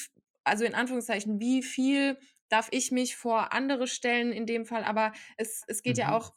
[0.45, 5.13] also in Anführungszeichen, wie viel darf ich mich vor andere stellen in dem Fall, aber
[5.39, 6.17] es es geht ja Mhm.
[6.17, 6.35] auch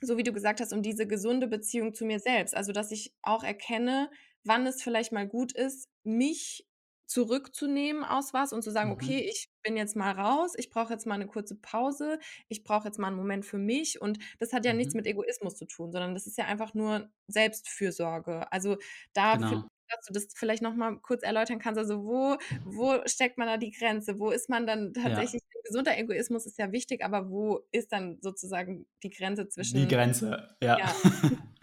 [0.00, 2.54] so wie du gesagt hast, um diese gesunde Beziehung zu mir selbst.
[2.56, 4.10] Also, dass ich auch erkenne,
[4.44, 6.66] wann es vielleicht mal gut ist, mich
[7.06, 9.24] zurückzunehmen aus was und zu sagen: „Okay, Mhm.
[9.30, 12.98] ich bin jetzt mal raus, ich brauche jetzt mal 'ne kurze Pause, ich brauche jetzt
[12.98, 14.94] mal 'n Moment für mich.“ Und das hat ja nichts Mhm.
[14.94, 18.50] mit Egoismus zu tun, sondern das ist ja einfach nur Selbstfürsorge.
[18.52, 18.76] Also,
[19.14, 19.68] da Genau.
[19.88, 23.56] Dass du das vielleicht noch mal kurz erläutern kannst, also, wo wo steckt man da
[23.56, 24.18] die Grenze?
[24.18, 25.02] Wo ist man dann Ja.
[25.04, 29.88] tatsächlich gesunder Egoismus ist ja wichtig, aber wo ist dann sozusagen die Grenze Die zwischen
[29.88, 30.78] Grenze, ja.
[30.78, 30.92] ja.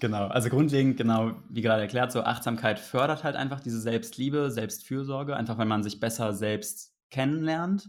[0.00, 0.26] Genau.
[0.26, 5.56] Also, grundlegend, genau, wie gerade erklärt, so Achtsamkeit fördert halt einfach diese Selbstliebe, Selbstfürsorge, einfach
[5.56, 7.88] weil man sich besser selbst kennenlernt.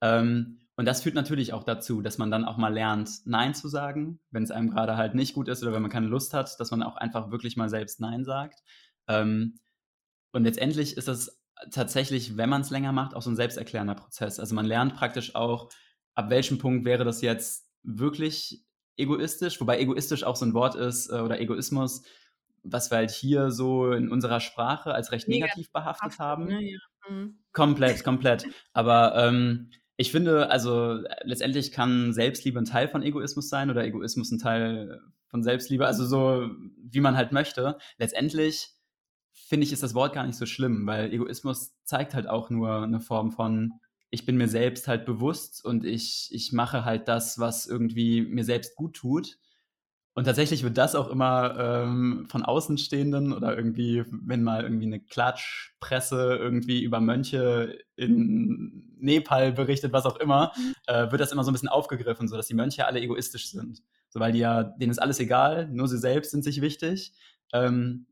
[0.00, 3.68] Ähm, und das führt natürlich auch dazu, dass man dann auch mal lernt, nein zu
[3.68, 6.58] sagen, wenn es einem gerade halt nicht gut ist oder wenn man keine Lust hat,
[6.58, 8.64] dass man auch einfach wirklich mal selbst nein sagt.
[9.08, 9.58] Ähm,
[10.32, 11.40] und letztendlich ist das
[11.70, 14.40] tatsächlich, wenn man es länger macht, auch so 'n selbsterklärender Prozess.
[14.40, 15.70] Also, man lernt praktisch auch,
[16.14, 18.64] ab welchem Punkt wäre das jetzt wirklich
[18.96, 22.02] egoistisch, wobei egoistisch auch so 'n Wort ist, äh, oder Egoismus,
[22.62, 26.18] was wir halt hier so in unserer Sprache als recht Negativ negativ behaftet ne?
[26.18, 26.48] haben.
[26.60, 26.78] Ja.
[27.08, 27.38] Mhm.
[27.52, 28.48] Komplett, komplett.
[28.72, 34.32] Aber, ähm, Ich finde, also letztendlich kann Selbstliebe ein Teil von Egoismus sein oder Egoismus
[34.32, 37.78] ein Teil von Selbstliebe, also so wie man halt möchte.
[37.98, 38.73] Letztendlich
[39.48, 42.82] finde ich, ist das Wort gar nicht so schlimm, weil Egoismus zeigt halt auch nur
[42.82, 43.74] eine Form von,
[44.10, 48.44] ich bin mir selbst halt bewusst und ich, ich mache halt das, was irgendwie mir
[48.44, 49.38] selbst gut tut.
[50.16, 55.00] Und tatsächlich wird das auch immer ähm, von Außenstehenden oder irgendwie, wenn mal irgendwie eine
[55.00, 60.74] Klatschpresse irgendwie über Mönche in Nepal berichtet, was auch immer, mhm.
[60.86, 63.82] äh, wird das immer so ein bisschen aufgegriffen, so dass die Mönche alle egoistisch sind.
[64.08, 67.12] So, weil die ja, denen ist alles egal, nur sie selbst sind sich wichtig.
[67.52, 68.06] Ähm,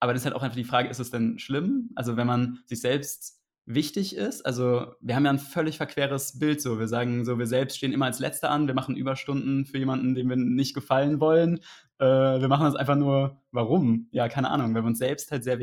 [0.00, 1.90] aber das ist halt auch einfach die Frage, ist es denn schlimm?
[1.94, 4.44] Also wenn man sich selbst wichtig ist.
[4.44, 6.78] Also wir haben ja ein völlig verqueres Bild so.
[6.78, 10.14] Wir sagen so, wir selbst stehen immer als Letzter an, wir machen Überstunden für jemanden,
[10.14, 11.60] dem wir nicht gefallen wollen.
[11.98, 14.08] Äh, wir machen das einfach nur, warum?
[14.10, 15.58] Ja, keine Ahnung, weil wir uns selbst halt sehr,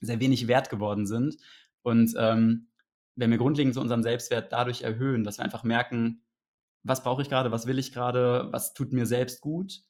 [0.00, 1.36] sehr wenig wert geworden sind.
[1.82, 2.68] Und ähm,
[3.14, 6.22] wenn wir grundlegend so unseren Selbstwert dadurch erhöhen, dass wir einfach merken,
[6.82, 9.82] was brauche ich gerade, was will ich gerade, was tut mir selbst gut,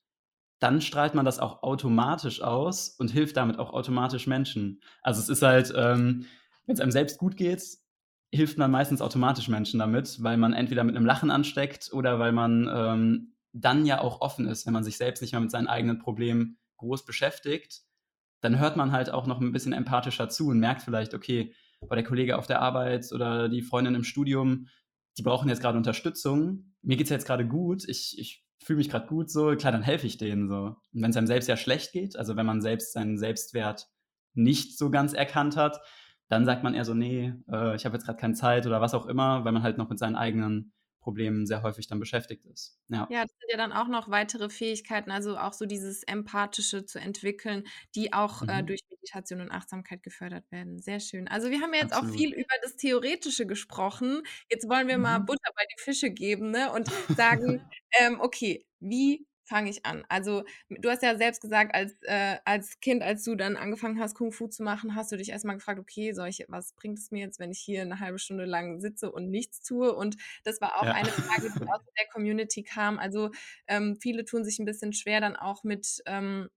[0.59, 4.81] dann strahlt man das auch automatisch aus und hilft damit auch automatisch Menschen.
[5.03, 6.27] Also es ist halt, ähm,
[6.64, 7.62] wenn es einem selbst gut geht,
[8.33, 12.33] hilft man meistens automatisch Menschen damit, weil man entweder mit einem Lachen ansteckt oder weil
[12.33, 15.69] man ähm, dann ja auch offen ist, wenn man sich selbst nicht mehr mit seinen
[15.69, 17.83] eigenen Problemen groß beschäftigt,
[18.40, 21.95] dann hört man halt auch noch ein bisschen empathischer zu und merkt vielleicht, okay, bei
[21.95, 24.69] der Kollege auf der Arbeit oder die Freundin im Studium,
[25.19, 26.75] die brauchen jetzt gerade Unterstützung.
[26.83, 29.83] Mir geht es jetzt gerade gut, ich, ich fühle mich gerade gut so, klar, dann
[29.83, 30.76] helfe ich denen so.
[30.92, 33.87] Und wenn es einem selbst ja schlecht geht, also wenn man selbst seinen Selbstwert
[34.35, 35.81] nicht so ganz erkannt hat,
[36.29, 38.92] dann sagt man eher so, nee, äh, ich habe jetzt gerade keine Zeit oder was
[38.92, 40.72] auch immer, weil man halt noch mit seinen eigenen
[41.07, 42.81] Problemen sehr häufig dann beschäftigt ist.
[42.88, 43.07] Ja.
[43.12, 46.99] ja, das sind ja dann auch noch weitere Fähigkeiten, also auch so dieses Empathische zu
[46.99, 47.62] entwickeln,
[47.95, 48.51] die auch äh, mhm.
[48.51, 50.81] äh, durch Meditation und Achtsamkeit gefördert werden.
[50.81, 51.29] Sehr schön.
[51.29, 52.12] Also wir haben ja jetzt Absolut.
[52.12, 54.23] auch viel über das Theoretische gesprochen.
[54.51, 55.05] Jetzt wollen wir mhm.
[55.05, 56.73] mal Butter bei die Fische geben ne?
[56.73, 57.62] und sagen,
[58.01, 60.04] ähm, okay, wie fange ich an?
[60.09, 64.14] Also, du hast ja selbst gesagt, als, äh, als Kind, als du dann angefangen hast,
[64.14, 67.11] Kung Fu zu machen, hast du dich erstmal gefragt, okay, soll ich, was bringt es
[67.11, 69.94] mir jetzt, wenn ich hier eine halbe Stunde lang sitze und nichts tue?
[69.94, 70.92] Und das war auch ja.
[70.92, 72.98] eine Frage, die aus der Community kam.
[72.98, 73.30] Also,
[73.68, 76.48] ähm, viele tun sich ein bisschen schwer dann auch mit, ähm,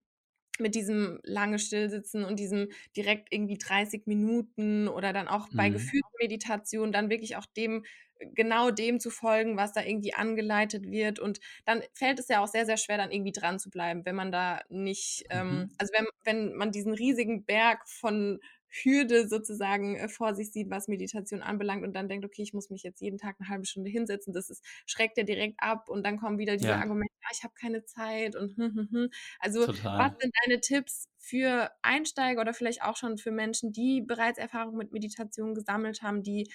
[0.59, 5.73] mit diesem lange Stillsitzen und diesem direkt irgendwie 30 Minuten oder dann auch bei mhm.
[5.73, 7.85] gefühlten Meditationen dann wirklich auch dem
[8.33, 11.19] genau dem zu folgen, was da irgendwie angeleitet wird.
[11.19, 14.15] Und dann fällt es ja auch sehr, sehr schwer, dann irgendwie dran zu bleiben, wenn
[14.15, 15.71] man da nicht, ähm, mhm.
[15.77, 20.87] also wenn, wenn man diesen riesigen Berg von Hürde sozusagen äh, vor sich sieht, was
[20.87, 23.89] Meditation anbelangt und dann denkt, okay, ich muss mich jetzt jeden Tag eine halbe Stunde
[23.89, 26.79] hinsetzen, das ist, schreckt ja direkt ab und dann kommen wieder diese ja.
[26.79, 29.09] Argumente, ah, ich habe keine Zeit und hm, hm, hm.
[29.39, 29.97] also Total.
[29.97, 34.77] was sind deine Tipps für Einsteiger oder vielleicht auch schon für Menschen, die bereits Erfahrung
[34.77, 36.49] mit Meditation gesammelt haben, die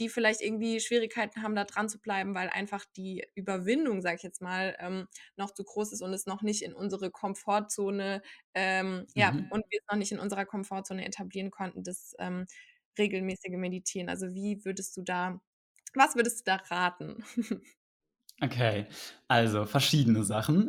[0.00, 4.22] die vielleicht irgendwie Schwierigkeiten haben, da dran zu bleiben, weil einfach die Überwindung, sag ich
[4.22, 8.22] jetzt mal, ähm, noch zu groß ist und es noch nicht in unsere Komfortzone,
[8.54, 9.48] ähm, ja, mhm.
[9.50, 12.46] und wir es noch nicht in unserer Komfortzone etablieren konnten, das ähm,
[12.98, 14.08] regelmäßige Meditieren.
[14.08, 15.40] Also wie würdest du da,
[15.94, 17.22] was würdest du da raten?
[18.42, 18.86] Okay,
[19.28, 20.68] also verschiedene Sachen,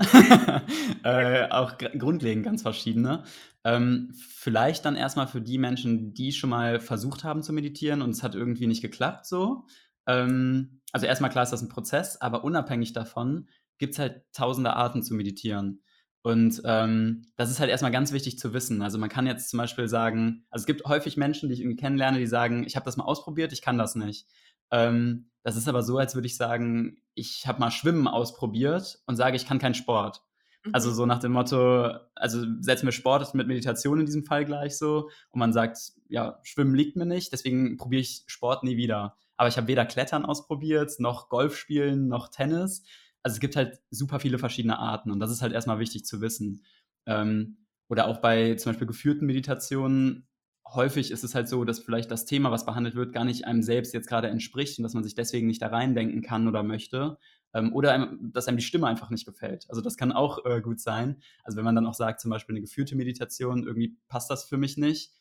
[1.04, 3.24] äh, auch grundlegend ganz verschiedene.
[3.64, 8.10] Ähm, vielleicht dann erstmal für die Menschen, die schon mal versucht haben zu meditieren und
[8.10, 9.66] es hat irgendwie nicht geklappt so.
[10.06, 14.74] Ähm, also erstmal klar ist das ein Prozess, aber unabhängig davon gibt es halt tausende
[14.74, 15.82] Arten zu meditieren.
[16.24, 18.82] Und ähm, das ist halt erstmal ganz wichtig zu wissen.
[18.82, 21.78] Also man kann jetzt zum Beispiel sagen, also es gibt häufig Menschen, die ich irgendwie
[21.82, 24.28] kennenlerne, die sagen, ich habe das mal ausprobiert, ich kann das nicht.
[24.72, 29.16] Ähm, das ist aber so, als würde ich sagen, ich habe mal Schwimmen ausprobiert und
[29.16, 30.22] sage, ich kann keinen Sport.
[30.74, 30.94] Also mhm.
[30.94, 35.10] so nach dem Motto, also setzen wir Sport mit Meditation in diesem Fall gleich so
[35.32, 39.18] und man sagt, ja, Schwimmen liegt mir nicht, deswegen probiere ich Sport nie wieder.
[39.38, 42.84] Aber ich habe weder Klettern ausprobiert, noch Golf spielen, noch Tennis.
[43.24, 46.22] Also es gibt halt super viele verschiedene Arten und das ist halt erstmal wichtig zu
[46.22, 46.64] wissen.
[47.08, 47.58] Ähm,
[47.90, 50.28] oder auch bei zum Beispiel geführten Meditationen
[50.66, 53.62] häufig ist es halt so, dass vielleicht das Thema, was behandelt wird, gar nicht einem
[53.62, 57.18] selbst jetzt gerade entspricht und dass man sich deswegen nicht da reindenken kann oder möchte.
[57.54, 59.66] Ähm, oder einem, dass einem die Stimme einfach nicht gefällt.
[59.70, 61.22] Also das kann auch äh, gut sein.
[61.44, 64.58] Also wenn man dann auch sagt, zum Beispiel eine geführte Meditation, irgendwie passt das für
[64.58, 65.12] mich nicht,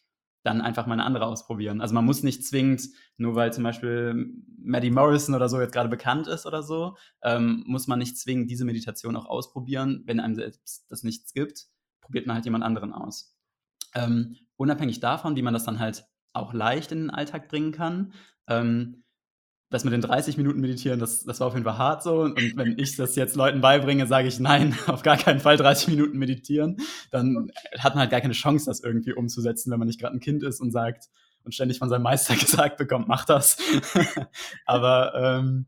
[0.43, 1.81] dann einfach mal eine andere ausprobieren.
[1.81, 5.89] Also man muss nicht zwingend, nur weil zum Beispiel Maddie Morrison oder so jetzt gerade
[5.89, 10.03] bekannt ist oder so, ähm, muss man nicht zwingend diese Meditation auch ausprobieren.
[10.07, 11.67] Wenn einem selbst das nichts gibt,
[12.01, 13.37] probiert man halt jemand anderen aus.
[13.95, 18.13] Ähm, unabhängig davon, wie man das dann halt auch leicht in den Alltag bringen kann.
[18.49, 19.05] Ähm,
[19.71, 22.23] das mit den 30 Minuten meditieren, das, das war auf jeden Fall hart so.
[22.23, 25.89] Und wenn ich das jetzt Leuten beibringe, sage ich nein, auf gar keinen Fall 30
[25.89, 26.77] Minuten meditieren,
[27.13, 30.21] dann hat man halt gar keine Chance, das irgendwie umzusetzen, wenn man nicht gerade ein
[30.21, 31.09] Kind ist und sagt,
[31.45, 33.59] und ständig von seinem Meister gesagt bekommt, mach das.
[34.67, 35.67] Aber ähm,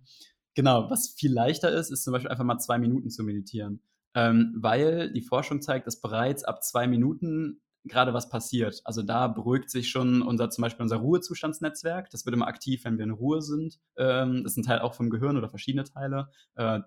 [0.55, 3.81] genau, was viel leichter ist, ist zum Beispiel einfach mal zwei Minuten zu meditieren.
[4.15, 8.81] Ähm, weil die Forschung zeigt, dass bereits ab zwei Minuten gerade was passiert.
[8.85, 12.11] Also da beruhigt sich schon unser zum Beispiel unser Ruhezustandsnetzwerk.
[12.11, 13.81] Das wird immer aktiv, wenn wir in Ruhe sind.
[13.97, 16.29] Ähm, das ist ein Teil auch vom Gehirn oder verschiedene Teile.
[16.55, 16.81] Äh,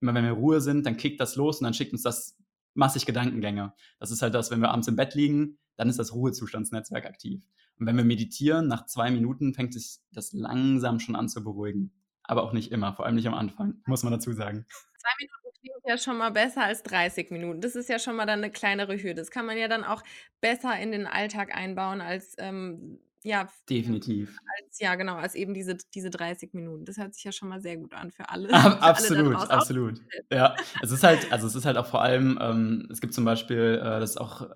[0.00, 2.36] immer wenn wir in Ruhe sind, dann kickt das los und dann schickt uns das
[2.74, 3.72] massig Gedankengänge.
[3.98, 7.42] Das ist halt das, wenn wir abends im Bett liegen, dann ist das Ruhezustandsnetzwerk aktiv.
[7.78, 11.92] Und wenn wir meditieren, nach zwei Minuten fängt sich das langsam schon an zu beruhigen.
[12.24, 14.66] Aber auch nicht immer, vor allem nicht am Anfang, muss man dazu sagen.
[14.98, 17.60] Zwei Minuten klingt ja schon mal besser als 30 Minuten.
[17.60, 19.14] Das ist ja schon mal dann eine kleinere Hürde.
[19.14, 20.02] Das kann man ja dann auch
[20.40, 24.36] besser in den Alltag einbauen als ähm, ja, definitiv.
[24.58, 26.84] Als, ja, genau, als eben diese, diese 30 Minuten.
[26.84, 28.48] Das hört sich ja schon mal sehr gut an für alle.
[28.48, 30.00] Für absolut, alle absolut.
[30.32, 33.24] Ja, es ist halt, also es ist halt auch vor allem, ähm, es gibt zum
[33.24, 34.50] Beispiel, äh, das ist auch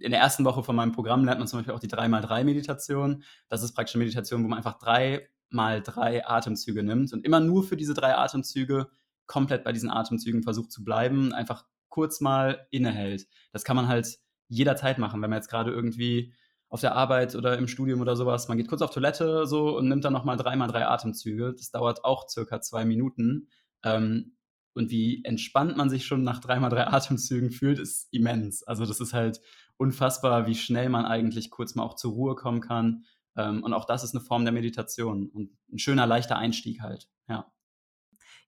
[0.00, 3.22] in der ersten Woche von meinem Programm lernt man zum Beispiel auch die 3x3-Meditation.
[3.48, 7.38] Das ist praktisch eine Meditation, wo man einfach drei mal drei Atemzüge nimmt und immer
[7.38, 8.88] nur für diese drei Atemzüge
[9.26, 13.26] komplett bei diesen Atemzügen versucht zu bleiben, einfach kurz mal innehält.
[13.52, 16.32] Das kann man halt jederzeit machen, wenn man jetzt gerade irgendwie
[16.68, 19.88] auf der Arbeit oder im Studium oder sowas, man geht kurz auf Toilette so und
[19.88, 21.52] nimmt dann nochmal dreimal drei Atemzüge.
[21.54, 23.48] Das dauert auch circa zwei Minuten.
[23.84, 24.36] Ähm,
[24.74, 28.62] und wie entspannt man sich schon nach dreimal drei Atemzügen fühlt, ist immens.
[28.62, 29.42] Also das ist halt
[29.76, 33.04] unfassbar, wie schnell man eigentlich kurz mal auch zur Ruhe kommen kann.
[33.36, 37.06] Ähm, und auch das ist eine Form der Meditation und ein schöner, leichter Einstieg halt.
[37.28, 37.52] Ja.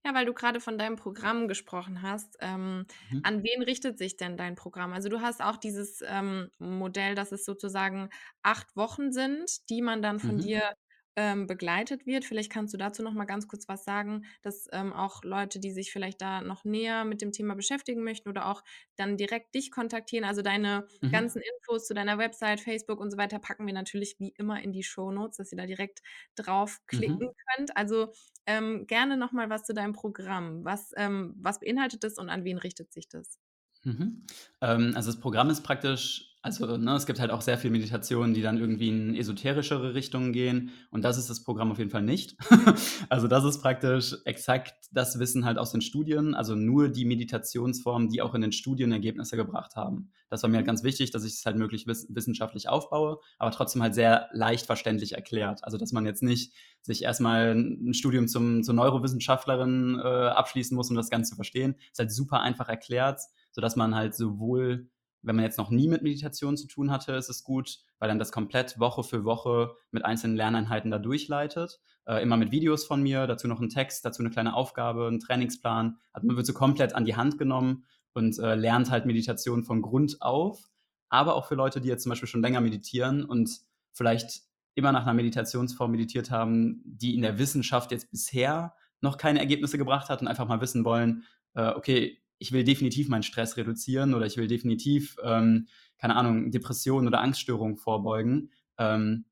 [0.04, 2.36] Ja, weil du gerade von deinem Programm gesprochen hast.
[2.40, 3.20] Ähm, mhm.
[3.22, 4.92] An wen richtet sich denn dein Programm?
[4.92, 8.10] Also du hast auch dieses ähm, Modell, dass es sozusagen
[8.42, 10.40] acht Wochen sind, die man dann von mhm.
[10.42, 10.74] dir
[11.16, 12.24] ähm, begleitet wird.
[12.24, 15.70] Vielleicht kannst du dazu noch mal ganz kurz was sagen, dass ähm, auch Leute, die
[15.70, 18.62] sich vielleicht da noch näher mit dem Thema beschäftigen möchten oder auch
[18.96, 20.24] dann direkt dich kontaktieren.
[20.24, 21.10] Also deine mhm.
[21.10, 24.72] ganzen Infos zu deiner Website, Facebook und so weiter packen wir natürlich wie immer in
[24.72, 26.02] die Show Notes, dass ihr da direkt
[26.34, 27.34] draufklicken mhm.
[27.56, 27.76] könnt.
[27.76, 28.12] Also
[28.46, 30.64] ähm, gerne noch mal was zu deinem Programm.
[30.64, 33.38] Was, ähm, was beinhaltet das und an wen richtet sich das?
[33.84, 34.26] Mhm.
[34.60, 38.34] Ähm, also das Programm ist praktisch also, ne, es gibt halt auch sehr viel Meditationen,
[38.34, 40.72] die dann irgendwie in esoterischere Richtungen gehen.
[40.90, 42.36] Und das ist das Programm auf jeden Fall nicht.
[43.08, 46.34] also, das ist praktisch exakt das Wissen halt aus den Studien.
[46.34, 50.12] Also nur die Meditationsformen, die auch in den Studien Ergebnisse gebracht haben.
[50.28, 53.80] Das war mir halt ganz wichtig, dass ich es halt möglichst wissenschaftlich aufbaue, aber trotzdem
[53.80, 55.64] halt sehr leicht verständlich erklärt.
[55.64, 56.52] Also, dass man jetzt nicht
[56.82, 61.76] sich erstmal ein Studium zum, zur Neurowissenschaftlerin äh, abschließen muss, um das Ganze zu verstehen.
[61.90, 64.90] Ist halt super einfach erklärt, sodass man halt sowohl
[65.24, 68.18] wenn man jetzt noch nie mit Meditation zu tun hatte, ist es gut, weil dann
[68.18, 71.80] das komplett Woche für Woche mit einzelnen Lerneinheiten da durchleitet.
[72.06, 75.20] Äh, immer mit Videos von mir, dazu noch ein Text, dazu eine kleine Aufgabe, ein
[75.20, 75.96] Trainingsplan.
[76.12, 79.82] Also man wird so komplett an die Hand genommen und äh, lernt halt Meditation von
[79.82, 80.70] Grund auf.
[81.08, 83.60] Aber auch für Leute, die jetzt zum Beispiel schon länger meditieren und
[83.92, 84.42] vielleicht
[84.74, 89.78] immer nach einer Meditationsform meditiert haben, die in der Wissenschaft jetzt bisher noch keine Ergebnisse
[89.78, 94.14] gebracht hat und einfach mal wissen wollen, äh, okay, ich will definitiv meinen Stress reduzieren
[94.14, 95.68] oder ich will definitiv, ähm,
[95.98, 98.50] keine Ahnung, Depressionen oder Angststörungen vorbeugen.
[98.78, 99.24] Ähm,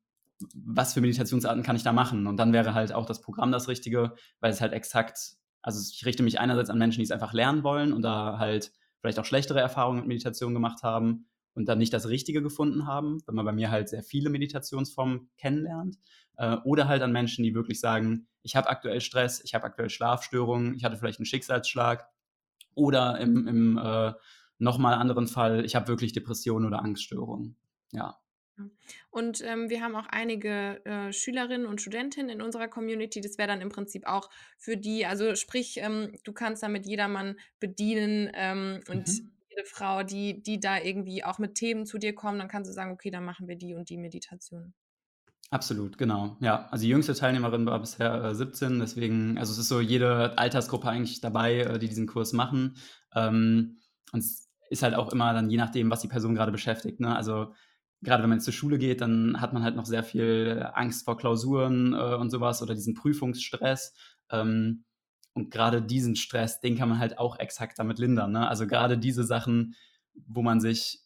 [0.54, 2.26] was für Meditationsarten kann ich da machen?
[2.26, 6.04] Und dann wäre halt auch das Programm das Richtige, weil es halt exakt, also ich
[6.04, 9.24] richte mich einerseits an Menschen, die es einfach lernen wollen und da halt vielleicht auch
[9.24, 13.44] schlechtere Erfahrungen mit Meditation gemacht haben und dann nicht das Richtige gefunden haben, wenn man
[13.44, 15.98] bei mir halt sehr viele Meditationsformen kennenlernt.
[16.36, 19.90] Äh, oder halt an Menschen, die wirklich sagen, ich habe aktuell Stress, ich habe aktuell
[19.90, 22.08] Schlafstörungen, ich hatte vielleicht einen Schicksalsschlag
[22.74, 24.12] oder im, im äh,
[24.58, 27.56] nochmal anderen Fall, ich habe wirklich Depressionen oder Angststörungen.
[27.90, 28.18] Ja.
[29.10, 33.20] Und ähm, wir haben auch einige äh, Schülerinnen und Studentinnen in unserer Community.
[33.20, 37.36] Das wäre dann im Prinzip auch für die, also sprich, ähm, du kannst damit jedermann
[37.60, 39.32] bedienen ähm, und mhm.
[39.50, 42.74] jede Frau, die, die da irgendwie auch mit Themen zu dir kommen, dann kannst du
[42.74, 44.74] sagen, okay, dann machen wir die und die Meditation.
[45.52, 46.38] Absolut, genau.
[46.40, 50.38] Ja, also die jüngste Teilnehmerin war bisher äh, 17, deswegen, also es ist so jede
[50.38, 52.78] Altersgruppe eigentlich dabei, äh, die diesen Kurs machen.
[53.14, 53.76] Ähm,
[54.12, 57.00] und es ist halt auch immer dann je nachdem, was die Person gerade beschäftigt.
[57.00, 57.14] Ne?
[57.14, 57.52] Also
[58.00, 61.04] gerade wenn man jetzt zur Schule geht, dann hat man halt noch sehr viel Angst
[61.04, 63.92] vor Klausuren äh, und sowas oder diesen Prüfungsstress.
[64.30, 64.84] Ähm,
[65.34, 68.32] und gerade diesen Stress, den kann man halt auch exakt damit lindern.
[68.32, 68.48] Ne?
[68.48, 69.74] Also gerade diese Sachen,
[70.26, 71.00] wo man sich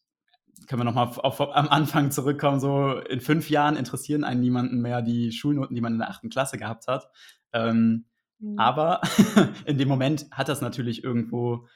[0.66, 1.10] können wir nochmal
[1.52, 5.92] am Anfang zurückkommen, so in fünf Jahren interessieren einen niemanden mehr die Schulnoten, die man
[5.92, 7.08] in der achten Klasse gehabt hat.
[7.52, 8.06] Ähm,
[8.38, 8.58] mhm.
[8.58, 9.00] Aber
[9.66, 11.66] in dem Moment hat das natürlich irgendwo,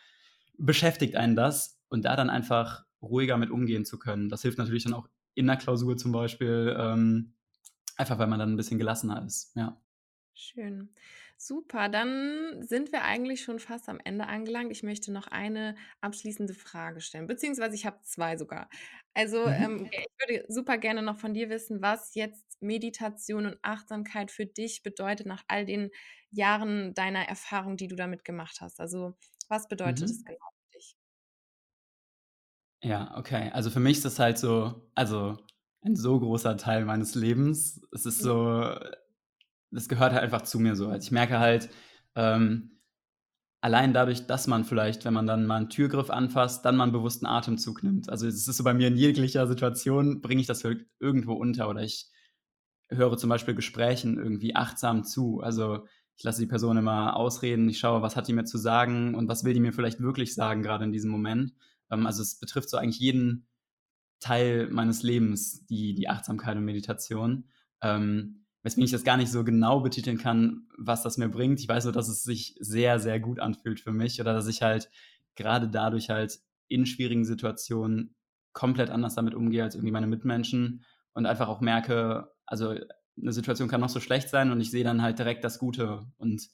[0.58, 4.28] beschäftigt einen das und da dann einfach ruhiger mit umgehen zu können.
[4.28, 7.32] Das hilft natürlich dann auch in der Klausur zum Beispiel, ähm,
[7.96, 9.80] einfach weil man dann ein bisschen gelassener ist, ja.
[10.34, 10.90] Schön.
[11.42, 14.70] Super, dann sind wir eigentlich schon fast am Ende angelangt.
[14.72, 18.68] Ich möchte noch eine abschließende Frage stellen, beziehungsweise ich habe zwei sogar.
[19.14, 19.64] Also, Mhm.
[19.64, 24.44] ähm, ich würde super gerne noch von dir wissen, was jetzt Meditation und Achtsamkeit für
[24.44, 25.90] dich bedeutet nach all den
[26.30, 28.78] Jahren deiner Erfahrung, die du damit gemacht hast.
[28.78, 29.14] Also
[29.48, 30.26] was bedeutet es Mhm.
[30.26, 30.36] genau
[30.70, 30.94] für dich?
[32.82, 33.50] Ja, okay.
[33.52, 35.36] Also für mich ist das halt so also
[35.82, 37.80] ein so großer Teil meines Lebens.
[37.92, 38.22] Es ist Mhm.
[38.22, 38.74] so
[39.70, 40.88] das gehört halt einfach zu mir so.
[40.88, 41.70] Also, ich merke halt,
[42.16, 42.80] ähm,
[43.62, 46.92] allein dadurch, dass man vielleicht, wenn man dann mal 'n Türgriff anfasst, dann mal 'n
[46.92, 48.10] bewussten Atemzug nimmt.
[48.10, 51.68] Also, es ist so bei mir in jeglicher Situation bringe ich das irg irgendwo unter
[51.70, 52.10] oder ich
[52.90, 55.40] höre zum Beispiel Gesprächen irgendwie achtsam zu.
[55.40, 57.68] Also, ich lasse die Person immer ausreden.
[57.68, 60.34] Ich schaue, was hat die mir zu sagen und was will die mir vielleicht wirklich
[60.34, 61.54] sagen, grade in diesem Moment.
[61.90, 63.46] Ähm, also, es betrifft so eigentlich jeden
[64.20, 67.48] Teil meines Lebens, die die Achtsamkeit und Meditation.
[67.82, 71.60] Ähm, weswegen ich das gar nicht so genau betiteln kann, was das mir bringt.
[71.60, 74.62] Ich weiß nur, dass es sich sehr, sehr gut anfühlt für mich oder dass ich
[74.62, 74.90] halt
[75.36, 78.14] grade dadurch halt in schwierigen Situationen
[78.52, 80.84] komplett anders damit umgehe als irgendwie meine Mitmenschen
[81.14, 82.74] und einfach auch merke also,
[83.16, 86.06] 'ne Situation kann noch so schlecht sein und ich sehe dann halt direkt das Gute.
[86.18, 86.48] Und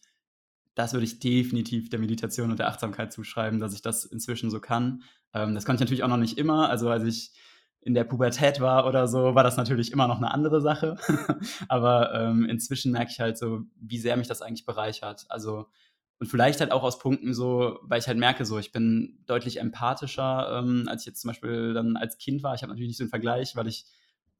[0.75, 4.61] das würde ich definitiv der Meditation und der Achtsamkeit zuschreiben, dass ich das inzwischen so
[4.61, 5.03] kann.
[5.35, 6.69] Ähm, das konnte ich natürlich auch noch nicht immer.
[6.71, 7.33] Also, als ich
[7.87, 10.97] in der Pubertät war oder so, war das natürlich immer noch 'ne andere Sache.
[11.71, 15.27] Aber, ähm, inzwischen merke ich halt so, wie sehr mich das eigentlich bereichert.
[15.31, 15.69] Also
[16.21, 19.61] und vielleicht halt auch aus Punkten so, weil ich halt merke so, ich bin deutlich
[19.61, 22.55] empathischer, ähm, als ich jetzt zum Beispiel dann als Kind war.
[22.57, 23.87] Ich habe natürlich nicht so 'n Vergleich, weil ich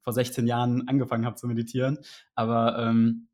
[0.03, 1.99] vor 16 Jahren angefangen habe zu meditieren.
[2.35, 3.29] Aber, ähm,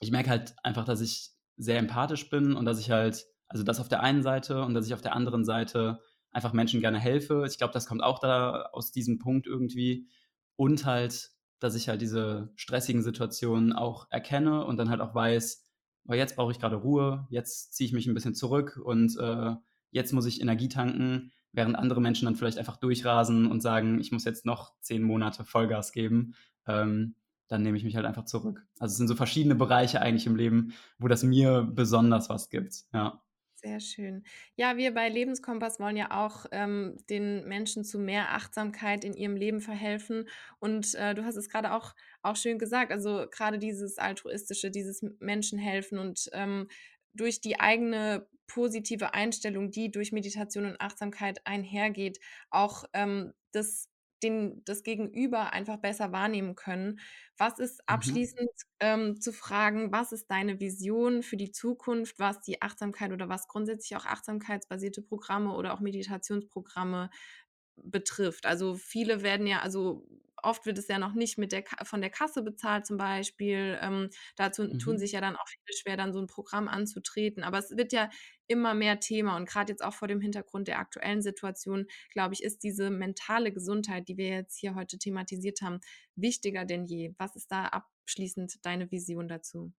[0.00, 3.80] ich merke halt einfach, dass ich sehr empathisch bin und dass ich halt also, das
[3.80, 6.00] auf der einen Seite und dass ich auf der anderen Seite
[6.38, 7.44] einfach Menschen gerne helfe.
[7.48, 10.08] Ich glaube, das kommt auch da aus diesem Punkt irgendwie.
[10.56, 15.64] Und halt, dass ich halt diese stressigen Situationen auch erkenne und dann halt auch weiß:
[16.08, 19.54] „Oh, jetzt brauche ich grade Ruhe, jetzt ziehe ich mich 'n bisschen zurück und, äh,
[19.90, 24.12] jetzt muss ich Energie tanken.“ Während andere Menschen dann vielleicht einfach durchrasen und sagen: „Ich
[24.12, 26.34] muss jetzt noch 10 Monate Vollgas geben.“
[26.66, 27.14] Ähm,
[27.48, 28.66] dann nehme ich mich halt einfach zurück.
[28.78, 32.84] Also, es sind so verschiedene Bereiche eigentlich im Leben, wo das mir besonders was gibt,
[32.92, 33.22] ja.
[33.64, 34.22] Sehr schön.
[34.54, 39.34] Ja, wir bei Lebenskompass wollen ja auch, ähm, den Menschen zu mehr Achtsamkeit in ihrem
[39.34, 40.28] Leben verhelfen.
[40.60, 45.02] Und, äh, du hast es grade auch auch schön gesagt, also, grade dieses Altruistische, dieses
[45.02, 46.68] M Menschen helfen und, ähm,
[47.14, 53.87] durch die eigene positive Einstellung, die durch Meditation und Achtsamkeit einhergeht, auch, ähm, das
[54.22, 57.00] den das Gegenüber einfach besser wahrnehmen können.
[57.36, 58.18] Was ist Mhm.
[58.28, 58.50] abschließend,
[58.80, 63.48] ähm, zu fragen, was ist deine Vision für die Zukunft, was die Achtsamkeit oder was
[63.48, 67.10] grundsätzlich auch achtsamkeitsbasierte Programme oder auch Meditationsprogramme
[67.76, 68.46] betrifft?
[68.46, 70.06] Also, viele werden ja also,
[70.42, 73.78] oft wird es ja noch nicht mit der von der Kasse bezahlt zum Beispiel.
[73.82, 74.98] Ähm, dazu tun Mhm.
[74.98, 77.42] sich ja dann auch viele schwer, dann so 'n Programm anzutreten.
[77.44, 78.10] Aber es wird ja
[78.46, 82.42] immer mehr Thema und grad jetzt auch vor dem Hintergrund der aktuellen Situation, glaube ich,
[82.42, 85.80] ist diese mentale Gesundheit, die wir jetzt hier heute thematisiert haben,
[86.16, 87.14] wichtiger denn je.
[87.18, 89.72] Was ist da abschließend deine Vision dazu?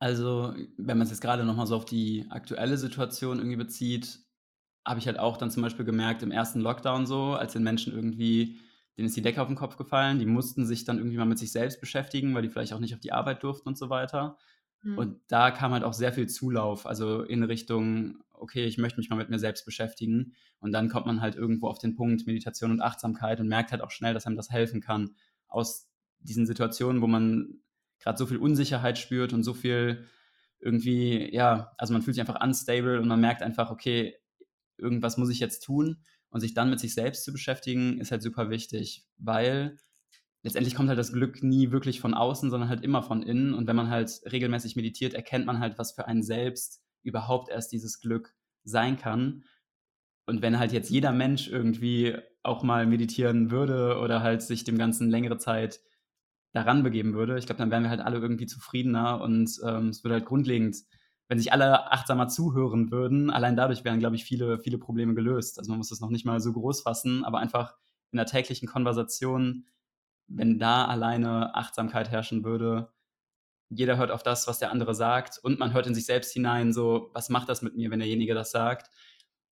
[0.00, 4.20] Also, wenn man's jetzt grade noch mal so auf die aktuelle Situation irgendwie bezieht,
[4.86, 6.60] habe ich halt auch dann zum Beispiel gemerkt im 1.
[6.60, 8.60] Lockdown so, als den Menschen irgendwie
[8.98, 10.18] denen ist die Decke auf 'n Kopf gefallen.
[10.20, 12.94] Die mussten sich dann irgendwie mal mit sich selbst beschäftigen, weil die vielleicht auch nicht
[12.94, 14.38] auf die Arbeit durften und so weiter.
[14.82, 15.14] Mhm.
[15.14, 19.10] Und da kam halt auch sehr viel Zulauf, also, in Richtung: „Okay, ich möchte mich
[19.10, 22.70] mal mit mir selbst beschäftigen.“ Und dann kommt man halt irgendwo auf den Punkt Meditation
[22.72, 25.16] und Achtsamkeit und merkt halt auch schnell, dass einem das helfen kann,
[25.48, 25.90] aus
[26.20, 27.60] diesen Situationen, wo man
[28.00, 30.06] grad so viel Unsicherheit spürt und so viel
[30.60, 34.16] irgendwie ja, also, man fühlt sich einfach unstable und man merkt einfach: „Okay,
[34.78, 36.04] irgendwas muss ich jetzt tun.“
[36.34, 39.76] Und sich dann mit sich selbst zu beschäftigen, ist halt super wichtig, weil
[40.42, 43.54] letztendlich kommt halt das Glück nie wirklich von außen, sondern halt immer von innen.
[43.54, 47.70] Und wenn man halt regelmäßig meditiert, erkennt man halt, was für einen selbst überhaupt erst
[47.70, 49.44] dieses Glück sein kann.
[50.26, 54.76] Und wenn halt jetzt jeder Mensch irgendwie auch mal meditieren würde oder halt sich dem
[54.76, 55.82] Ganzen längere Zeit
[56.52, 60.02] daran begeben würde, ich glaube, dann wären wir halt alle irgendwie zufriedener und, ähm, es
[60.02, 60.78] würde halt grundlegend
[61.34, 65.58] wenn sich alle achtsamer zuhören würden, allein dadurch wären, glaube ich, viele viele Probleme gelöst.
[65.58, 67.76] Also, man muss das noch nicht mal so groß fassen, aber einfach
[68.12, 69.66] in der täglichen Konversation,
[70.28, 72.90] wenn da alleine Achtsamkeit herrschen würde
[73.70, 76.72] jeder hört auf das, was der andere sagt und man hört in sich selbst hinein
[76.72, 78.90] so: „Was macht das mit mir, wenn derjenige das sagt?“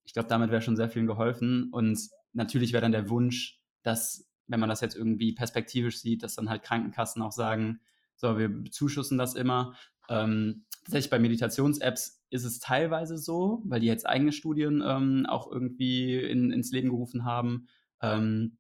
[0.05, 1.71] Ich glaube, damit wäre schon sehr vielen geholfen.
[1.73, 1.99] Und
[2.33, 6.51] natürlich wäre dann der Wunsch, dass, wenn man das jetzt irgendwie perspektivisch sieht, dass dann
[6.51, 7.81] halt Krankenkassen auch sagen:
[8.17, 9.75] „So, wir bezuschussen das immer.“
[10.11, 15.51] Ähm, tatsächlich bei Meditations-Apps ist es teilweise so, weil die jetzt eigene Studien, ähm, auch
[15.51, 17.69] irgendwie in ins Leben gerufen haben.
[18.03, 18.59] Ähm,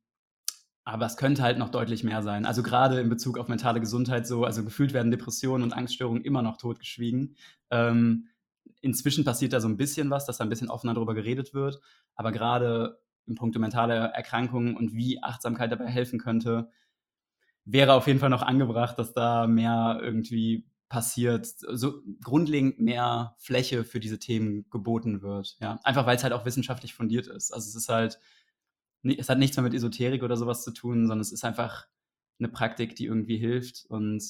[0.84, 2.46] aber es könnte halt noch deutlich mehr sein.
[2.46, 6.42] Also, grade in Bezug auf mentale Gesundheit so also, gefühlt werden Depressionen und Angststörungen immer
[6.42, 7.36] noch totgeschwiegen.
[7.70, 8.28] Ähm,
[8.82, 11.80] inzwischen passiert da so 'n bisschen was, dass da 'n bisschen offener drüber geredet wird.
[12.16, 16.70] Aber grade in puncto mentale Erkrankungen und wie Achtsamkeit dabei helfen könnte
[17.66, 23.82] wäre auf jeden Fall noch angebracht, dass da mehr irgendwie passiert, so grundlegend mehr Fläche
[23.82, 25.56] für diese Themen geboten wird.
[25.58, 27.50] Ja, einfach weil es halt auch wissenschaftlich fundiert ist.
[27.50, 28.18] Also es ist halt,
[29.02, 31.86] es hat nichts mehr mit Esoterik oder sowas zu tun, sondern es ist einfach
[32.38, 33.86] eine Praktik, die irgendwie hilft.
[33.88, 34.22] Und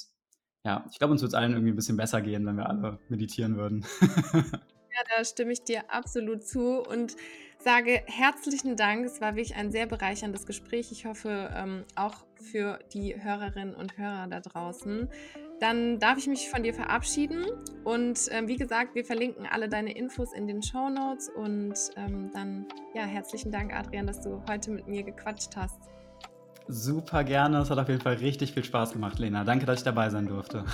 [0.64, 3.00] ja, ich glaube, uns wird es allen irgendwie ein bisschen besser gehen, wenn wir alle
[3.08, 3.84] meditieren würden.
[4.32, 7.16] ja, da stimme ich dir absolut zu und
[7.58, 9.04] sage herzlichen Dank.
[9.04, 10.92] Es war wirklich ein sehr bereicherndes Gespräch.
[10.92, 15.08] Ich hoffe ähm, auch für die Hörerinnen und Hörer da draußen.
[15.62, 17.46] Dann darf ich mich von dir verabschieden.
[17.84, 21.28] Und ähm, wie gesagt, wir verlinken alle deine Infos in den Show Notes.
[21.28, 25.78] Und ähm, dann, ja, herzlichen Dank, Adrian, dass du heute mit mir gequatscht hast.
[26.66, 27.58] Super gerne.
[27.58, 29.44] Es hat auf jeden Fall richtig viel Spaß gemacht, Lena.
[29.44, 30.64] Danke, dass ich dabei sein durfte.